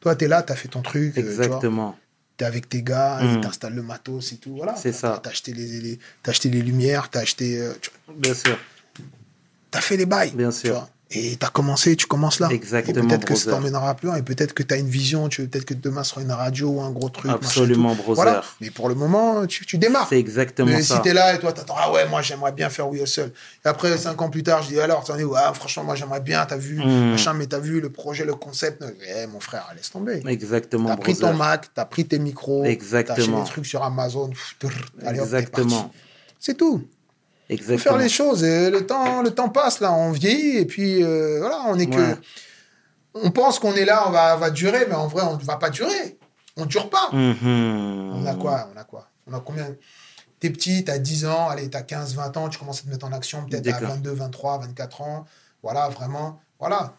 [0.00, 1.96] Toi, tu es là, tu as fait ton truc, euh, exactement.
[2.38, 3.34] Tu es avec tes gars, Mm.
[3.34, 4.56] ils t'installent le matos et tout.
[4.56, 4.74] Voilà.
[4.76, 5.20] C'est ça.
[5.22, 7.60] Tu as acheté les, les, t'as acheté les lumières, tu as acheté.
[7.60, 8.56] euh, tu Bien sûr.
[9.72, 10.30] as fait les bails.
[10.34, 10.88] Bien sûr.
[11.10, 12.48] Et tu as commencé, tu commences là.
[12.50, 14.16] Exactement, peut-être que ça t'emmènera plus loin.
[14.16, 16.80] Et peut-être que tu as une vision, tu peut-être que demain sera une radio ou
[16.82, 17.30] un gros truc.
[17.30, 18.14] Absolument, brother.
[18.14, 18.44] Voilà.
[18.60, 20.06] Mais pour le moment, tu, tu démarres.
[20.10, 20.96] C'est exactement Mais ça.
[20.96, 23.32] si t'es là et toi t'attends, ah ouais, moi j'aimerais bien faire We Hustle.
[23.64, 25.34] Et après, cinq ans plus tard, je dis alors, t'en es où?
[25.34, 27.12] Ah, franchement, moi j'aimerais bien, t'as vu, Mm.
[27.12, 28.84] machin, mais t'as vu le projet, le concept?
[29.16, 30.22] Eh, mon frère, laisse tomber.
[30.26, 31.30] Exactement, T'as pris brother.
[31.30, 34.28] ton Mac, t'as pris tes micros, t'as acheté des trucs sur Amazon.
[34.28, 34.72] pff, brrr,
[35.06, 35.90] allez, hop, t'es Exactement.
[36.38, 36.82] C'est tout.
[37.48, 37.78] Faut Exactement.
[37.78, 38.44] faire les choses.
[38.44, 41.88] Et le temps, le temps passe là, on vieillit et puis euh, voilà, on est
[41.88, 42.14] Ouais.
[42.14, 42.16] que.
[43.14, 45.42] On pense qu'on est là, on va, on va durer, mais en vrai, on ne
[45.42, 46.18] va pas durer.
[46.56, 47.08] On dure pas.
[47.12, 48.12] Mhm.
[48.14, 49.08] On a quoi On a quoi?
[49.26, 49.74] On a combien?
[50.40, 53.06] T'es petit, t'as 10 ans, allez, t'as 15, 20 ans, tu commences à te mettre
[53.06, 53.88] en action, peut-être à D'accord.
[53.96, 55.24] 22, 23, 24 ans.
[55.62, 56.94] Voilà, vraiment, voilà.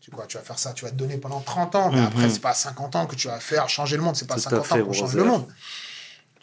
[0.00, 2.06] Tu, quoi, tu vas faire ça, tu vas te donner pendant 30 ans, mais Mhm.
[2.08, 4.34] après, c'est pas à 50 ans que tu vas faire changer le monde, c'est pas
[4.34, 5.46] à Tout à 50 fait, ans qu'on change le monde.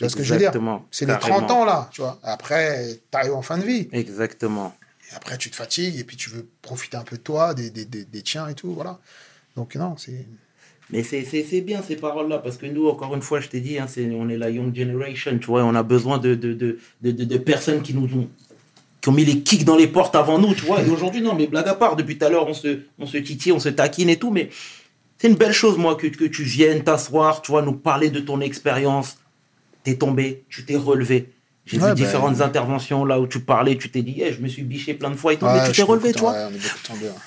[0.02, 0.52] Tu vois ce que je veux dire.
[0.92, 1.40] C'est les Carrément.
[1.46, 2.20] 30 ans, là, tu vois.
[2.24, 3.88] Après, t'arrives en fin de vie.
[3.92, 4.76] Exactement.
[5.12, 7.70] Et après, tu te fatigues, et puis tu veux profiter un peu de toi, des,
[7.70, 9.00] des, des, des tiens et tout, voilà.
[9.56, 10.26] Donc, non, c'est...
[10.90, 13.86] Mais c'est- bien ces paroles-là, parce que nous, encore une fois, je t'ai dit, hein,
[14.14, 17.24] on est la young generation, tu vois, on a besoin de, de, de, de, de-
[17.24, 18.30] de personnes qui nous ont,
[19.00, 20.82] qui ont mis les kicks dans les portes avant nous, tu vois.
[20.82, 23.18] Et aujourd'hui, non, mais blague à part, depuis tout à l'heure, on se, on se
[23.18, 24.50] titille, on se taquine et tout, mais
[25.18, 28.20] c'est une belle chose, moi, que, que tu viennes t'asseoir, tu vois, nous parler de
[28.20, 29.18] ton expérience.
[29.84, 31.32] T'es tombé, tu t'es relevé.
[31.66, 34.42] J'ai Ouais, vu ben- différentes interventions là où tu parlais, tu t'es dit, Eh, je
[34.42, 36.50] me suis biché plein de fois et tout, mais Ouais, tu t'es relevé, ouais.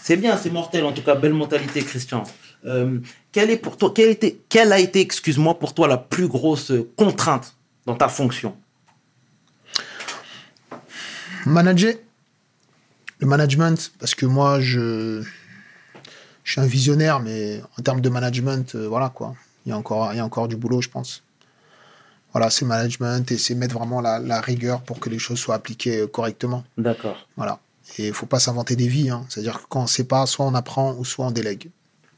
[0.03, 2.25] C'est bien, c'est mortel en tout cas, belle mentalité, Christian.
[2.67, 2.99] Euh,
[3.33, 6.73] quelle est pour toi, quelle, était, quelle a été, excuse-moi, pour toi la plus grosse
[6.97, 7.55] contrainte
[7.87, 8.57] dans ta fonction?
[11.47, 11.95] Manager.
[13.21, 15.23] Le management, parce que moi, je,
[16.43, 19.35] je suis un visionnaire, mais en termes de management, euh, voilà quoi.
[19.65, 21.23] Il y, a encore, il y a encore du boulot, je pense.
[22.35, 25.55] Voilà, c'est management et c'est mettre vraiment la, la rigueur pour que les choses soient
[25.55, 26.65] appliquées euh, correctement.
[26.77, 27.17] D'accord.
[27.37, 27.61] Voilà.
[27.99, 29.09] Et il faut pas s'inventer des vies.
[29.11, 29.25] hein.
[29.29, 31.71] C'est-à-dire que quand on ne sait pas, soit on apprend ou soit on délègue.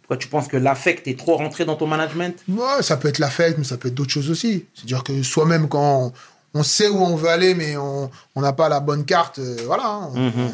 [0.02, 2.34] Pourquoi tu penses que l'affect est trop rentré dans ton management?
[2.48, 4.64] Ouais, ça peut être la fête, mais ça peut être d'autres choses aussi.
[4.74, 6.12] C'est-à-dire que soi-même, quand
[6.54, 9.56] on, on sait où on veut aller, mais on n'a pas la bonne carte, euh,
[9.66, 9.84] voilà.
[9.86, 10.10] hein.
[10.14, 10.52] Mhm.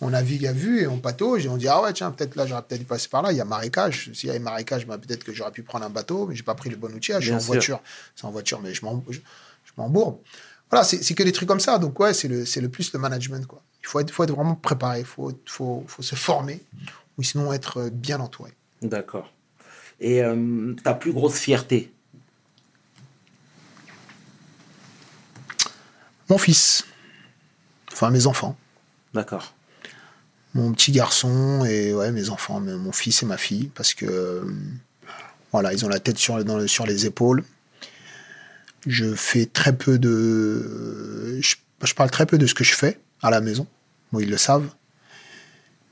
[0.00, 2.46] On navigue à vue et on patauge et on dit ah ouais tiens peut-être là
[2.46, 3.32] j'aurais peut-être dû passer par là.
[3.32, 4.10] Il y a marécage.
[4.14, 6.54] S'il y avait marécage bah, peut-être que j'aurais pu prendre un bateau mais j'ai pas
[6.54, 7.80] pris le bon outillage je suis en voiture.
[8.14, 8.84] C'est en voiture mais je
[9.76, 10.18] m'embourbe.
[10.70, 11.78] Voilà c'est que des trucs comme ça.
[11.78, 13.62] Donc ouais c'est le plus le management quoi.
[13.82, 15.04] Il faut être faut être vraiment préparé.
[15.04, 16.60] Faut faut faut se former
[17.16, 18.52] ou sinon être bien entouré.
[18.82, 19.32] D'accord.
[20.00, 21.92] Et euh, ta plus grosse fierté?
[26.28, 26.84] Mon fils.
[27.90, 28.56] Enfin mes enfants.
[29.14, 29.54] D'accord.
[30.58, 34.44] Mon petit garçon et ouais mes enfants mon fils et ma fille parce que
[35.52, 36.36] voilà ils ont la tête sur
[36.86, 37.44] les épaules
[38.86, 43.30] je fais très peu de je, parle très peu de ce que je fais à
[43.30, 43.66] la maison
[44.12, 44.68] bon ils le savent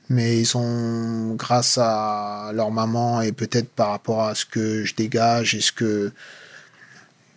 [0.09, 4.95] Mais ils sont, grâce à leur maman et peut-être par rapport à ce que je
[4.95, 6.13] dégage et ce que.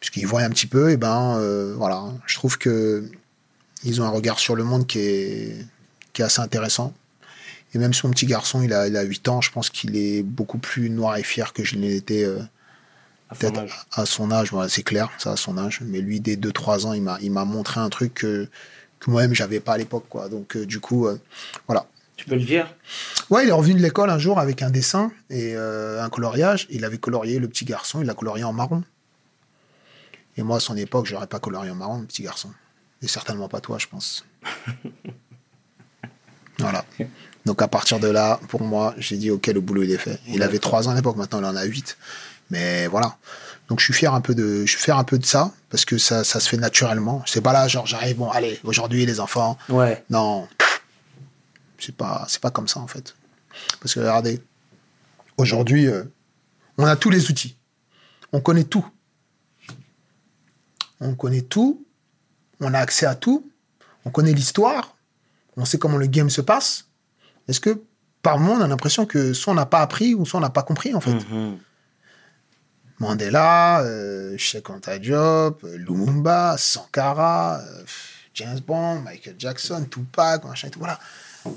[0.00, 2.04] ce qu'ils voient un petit peu, et ben euh, voilà.
[2.26, 3.04] Je trouve que
[3.82, 5.66] ils ont un regard sur le monde qui est
[6.20, 6.94] assez intéressant.
[7.72, 9.96] Et même si mon petit garçon, il a, il a 8 ans, je pense qu'il
[9.96, 12.40] est beaucoup plus noir et fier que je été euh,
[13.28, 13.86] À son peut-être âge.
[13.92, 14.50] à son âge.
[14.50, 15.80] Voilà, c'est clair, ça à son âge.
[15.82, 18.48] Mais lui, dès 2-3 ans, il m'a, il m'a montré un truc que,
[18.98, 20.06] que moi-même, j'avais pas à l'époque.
[20.08, 20.28] Quoi.
[20.28, 21.20] Donc, euh, du coup, euh,
[21.68, 21.86] voilà.
[22.16, 22.74] Tu peux le dire?
[23.30, 26.66] Ouais, il est revenu de l'école un jour avec un dessin et un coloriage.
[26.68, 28.82] Il avait colorié le petit garçon, il l'a colorié en marron.
[30.36, 32.50] Et moi, à son époque, je l'aurais pas colorié en marron, le petit garçon.
[33.00, 34.26] Et certainement pas toi, je pense.
[36.58, 36.84] voilà.
[37.50, 40.20] Donc à partir de là, pour moi, j'ai dit ok, le boulot il est fait.
[40.28, 41.98] Il avait trois ans à l'époque, maintenant il en a huit.
[42.48, 43.16] Mais voilà.
[43.68, 45.84] Donc je suis fier un peu de, je suis fier un peu de ça parce
[45.84, 47.24] que ça, ça se fait naturellement.
[47.26, 49.58] C'est pas là genre j'arrive bon allez aujourd'hui les enfants.
[49.68, 50.04] Ouais.
[50.10, 50.46] Non,
[51.80, 53.16] c'est pas, c'est pas comme ça en fait.
[53.80, 54.40] Parce que regardez,
[55.36, 56.04] aujourd'hui, euh,
[56.78, 57.56] on a tous les outils,
[58.32, 58.86] on connaît tout,
[61.00, 61.84] on connaît tout,
[62.60, 63.50] on a accès à tout,
[64.04, 64.94] on connaît l'histoire,
[65.56, 66.84] on sait comment le game se passe.
[67.50, 67.82] Est-ce que
[68.22, 70.50] par moment on a l'impression que soit on n'a pas appris ou soit on n'a
[70.50, 71.12] pas compris en fait.
[71.12, 71.58] Mhm.
[73.00, 77.82] Mandela, euh, Cheikh Anta Diop, euh, Lumumba, Sankara, euh,
[78.34, 80.78] James Bond, Michael Jackson, Tupac, machin et tout.
[80.78, 81.00] Voilà.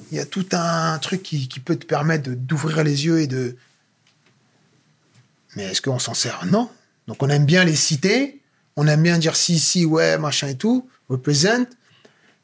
[0.09, 3.27] Il y a tout un truc qui, qui peut te permettre d'ouvrir les yeux et
[3.27, 3.57] de.
[5.55, 6.45] Mais est-ce qu'on s'en sert?
[6.45, 6.69] Non.
[7.07, 8.41] Donc on aime bien les citer,
[8.77, 11.67] on aime bien dire si, si, ouais, machin et tout, represent.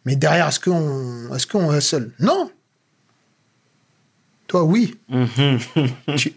[0.04, 2.12] Mais derrière, est-ce qu'on est qu'on est seul?
[2.20, 2.52] Non.
[4.50, 5.60] Toi, oui Mhm.
[6.18, 6.34] tu.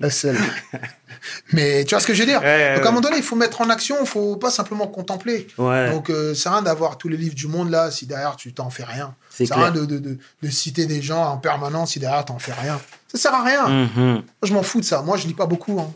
[1.53, 3.23] Mais tu vois ce que je veux dire Ouais, Donc à un moment donné, il
[3.23, 5.47] faut mettre en action, il faut pas simplement contempler.
[5.59, 5.91] Ouais.
[5.91, 8.71] Donc euh, c'est rien d'avoir tous les livres du monde là si derrière tu t'en
[8.71, 9.15] fais rien.
[9.31, 12.39] C'est C'est rien de, de, de, de citer des gens en permanence si derrière t'en
[12.39, 12.81] fais rien.
[13.09, 13.67] Ça sert à rien.
[13.69, 14.23] Moi, Mhm.
[14.43, 15.03] je m'en fous de ça.
[15.03, 15.81] Moi, je lis pas beaucoup.
[15.81, 15.91] hein.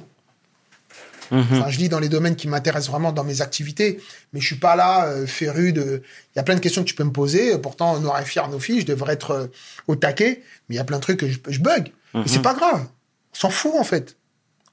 [1.32, 1.44] Mhm.
[1.52, 3.98] Enfin, je lis dans les domaines qui m'intéressent vraiment dans mes activités,
[4.32, 6.02] mais je suis pas là euh, féru de.
[6.34, 7.58] Il y a plein de questions que tu peux me poser.
[7.58, 9.46] Pourtant, noir et fier, nos filles, je devrais être euh,
[9.88, 11.90] au taquet, mais il y a plein de trucs que je, je bug.
[12.16, 12.24] Mhm.
[12.24, 12.84] Et c'est pas grave.
[13.32, 14.16] On s'en fout en fait.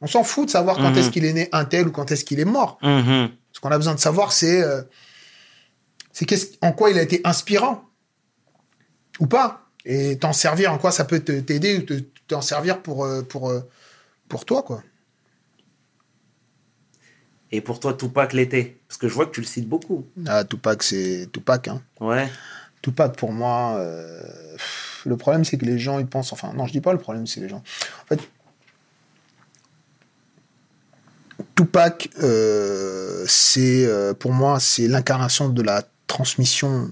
[0.02, 0.98] On s'en fout de savoir quand Mhm.
[0.98, 2.78] est-ce qu'il est né un tel ou quand est-ce qu'il est mort.
[2.82, 3.30] Mhm.
[3.52, 4.82] Ce qu'on a besoin de savoir, c'est euh,
[6.12, 6.26] c'est
[6.62, 7.84] en quoi il a été inspirant
[9.20, 10.74] ou pas, et t'en servir.
[10.74, 13.62] En quoi ça peut t'aider ou te- t'en servir pour euh, pour euh,
[14.30, 14.82] pour toi quoi.
[17.52, 20.08] Et pour toi, Tupac l'était Parce que je vois que tu le cites beaucoup.
[20.26, 21.68] Ah, Tupac, c'est Tupac.
[21.68, 21.84] Hein.
[22.00, 22.28] Ouais.
[22.82, 24.24] Tupac, pour moi, euh,
[25.06, 26.34] le problème, c'est que les gens, ils pensent.
[26.34, 27.64] Enfin, non, je dis pas le problème, c'est les gens.
[28.04, 28.20] En fait,
[31.56, 36.91] Tupac, euh, c'est euh, pour moi, c'est l'incarnation de la transmission.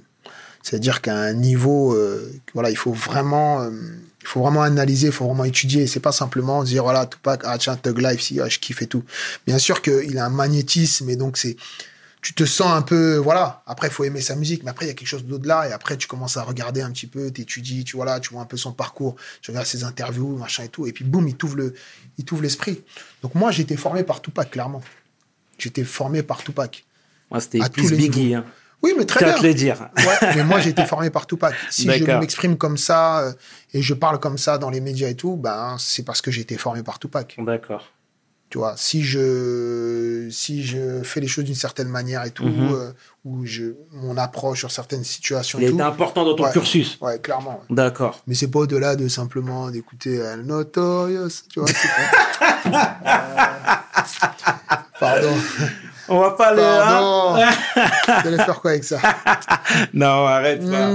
[0.64, 5.26] C'est-à-dire qu'à un niveau, euh, voilà, il faut vraiment, il faut vraiment analyser, il faut
[5.26, 5.88] vraiment étudier.
[5.88, 8.88] C'est pas simplement dire voilà, Tupac, ah tiens, Thug Life, si, ah, je kiffe et
[8.88, 9.04] tout.
[9.48, 11.58] Bien sûr qu'il a un magnétisme et donc c'est,
[12.22, 13.64] tu te sens un peu, voilà.
[13.66, 15.68] Après, il faut aimer sa musique, mais après, il y a quelque chose d'au-delà.
[15.68, 18.42] Et après, tu commences à regarder un petit peu, t'étudies, tu vois là, tu vois
[18.42, 20.86] un peu son parcours, tu regardes ses interviews, machin et tout.
[20.86, 21.74] Et puis, boum, il t'ouvre le,
[22.20, 22.84] il t'ouvre l'esprit.
[23.24, 24.84] Donc, moi, j'ai été formé par Tupac, clairement.
[25.58, 26.86] J'étais formé par Tupac.
[27.32, 28.36] Moi, c'était plus Biggie.
[28.36, 28.46] Hein.
[28.84, 29.34] Oui, mais très bien.
[29.36, 29.90] te le dire.
[29.98, 31.56] Ouais, mais moi, j'ai été formé par Tupac.
[31.70, 33.34] Si je m'exprime comme ça euh,
[33.74, 36.42] et je parle comme ça dans les médias et tout, ben, c'est parce que j'ai
[36.42, 37.36] été formé par Tupac.
[37.40, 37.92] D'accord.
[38.52, 42.74] Tu vois, si je, si je fais les choses d'une certaine manière et tout, Mhm.
[42.74, 42.92] euh,
[43.24, 45.82] ou je, mon approche sur certaines situations Il tout.
[45.82, 46.52] important dans ton Ouais.
[46.52, 46.98] cursus.
[47.00, 47.62] Ouais, clairement.
[47.70, 47.76] ouais.
[47.76, 48.22] D'accord.
[48.28, 51.70] Mais c'est pas au-delà de simplement d'écouter euh, Notorious, tu vois.
[55.00, 55.34] Pardon.
[56.10, 56.62] On va pas le.
[56.62, 57.36] hein Pardon.
[58.22, 59.00] Vous allez faire quoi avec ça?
[59.94, 60.90] Non, arrête ça.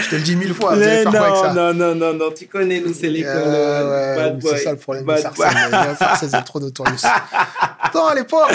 [0.00, 2.30] Je te le dis mille fois, Mais quoi avec non, ça non, non, non, non,
[2.36, 3.32] tu connais, nous, c'est l'école.
[3.34, 5.46] Euh, euh, ouais, c'est ça le problème de Bad boy.
[5.98, 6.96] Sarcelles, c'est trop notorious.
[7.82, 8.52] Pourtant, à l'époque,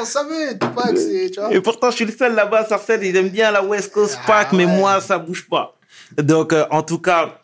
[0.00, 1.30] on savait, Tupac, c'est.
[1.52, 4.26] Et pourtant, je suis le seul là-bas, Sarcelles, ils aiment bien la West Coast Ah,
[4.26, 4.72] Pack, mais ouais.
[4.76, 5.76] moi, ça bouge pas.
[6.16, 7.40] Donc, euh, en tout cas,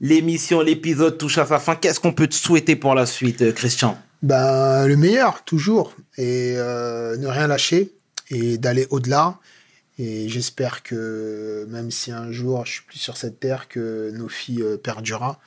[0.00, 1.76] l'émission, l'épisode touche à sa fin.
[1.76, 3.96] Qu'est-ce qu'on peut te souhaiter pour la suite, euh, Christian?
[4.22, 5.92] Ben, le meilleur, toujours.
[6.16, 7.92] Et euh, ne rien lâcher
[8.30, 9.34] et d'aller au-delà.
[9.98, 14.28] Et j'espère que même si un jour je suis plus sur cette terre, que nos
[14.28, 15.40] filles euh, perdurera.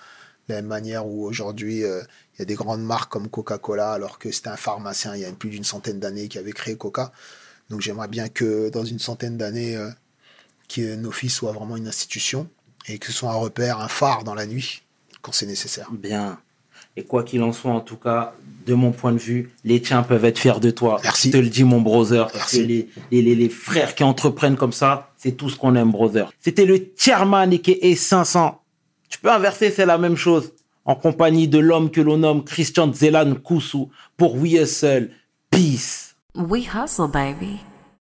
[0.48, 2.02] De la même manière où aujourd'hui, euh,
[2.36, 5.26] il y a des grandes marques comme Coca-Cola, alors que c'était un pharmacien il y
[5.26, 7.14] a plus d'une centaine d'années qui avait créé Coca.
[7.70, 9.90] Donc j'aimerais bien que dans une centaine d'années, euh,
[10.68, 12.50] que nos filles soient vraiment une institution
[12.88, 14.84] et que ce soit un repère, un phare dans la nuit
[15.22, 15.90] quand c'est nécessaire.
[15.92, 16.40] Bien.
[16.98, 18.34] Et quoi qu'il en soit, en tout cas,
[18.66, 21.00] de mon point de vue, les tiens peuvent être fiers de toi.
[21.04, 21.30] Merci.
[21.30, 22.28] Je te le dis, mon brother.
[22.32, 22.68] Parce que Merci.
[22.68, 26.32] les, les, les, les frères qui entreprennent comme ça, c'est tout ce qu'on aime, brother.
[26.40, 28.62] C'était le chairman et 500
[29.10, 30.54] Tu peux inverser, c'est la même chose.
[30.84, 35.12] En compagnie de l'homme que l'on nomme Christian Zelan Koussou pour We Hustle.
[35.50, 36.16] Peace.
[36.36, 37.60] We hustle, baby.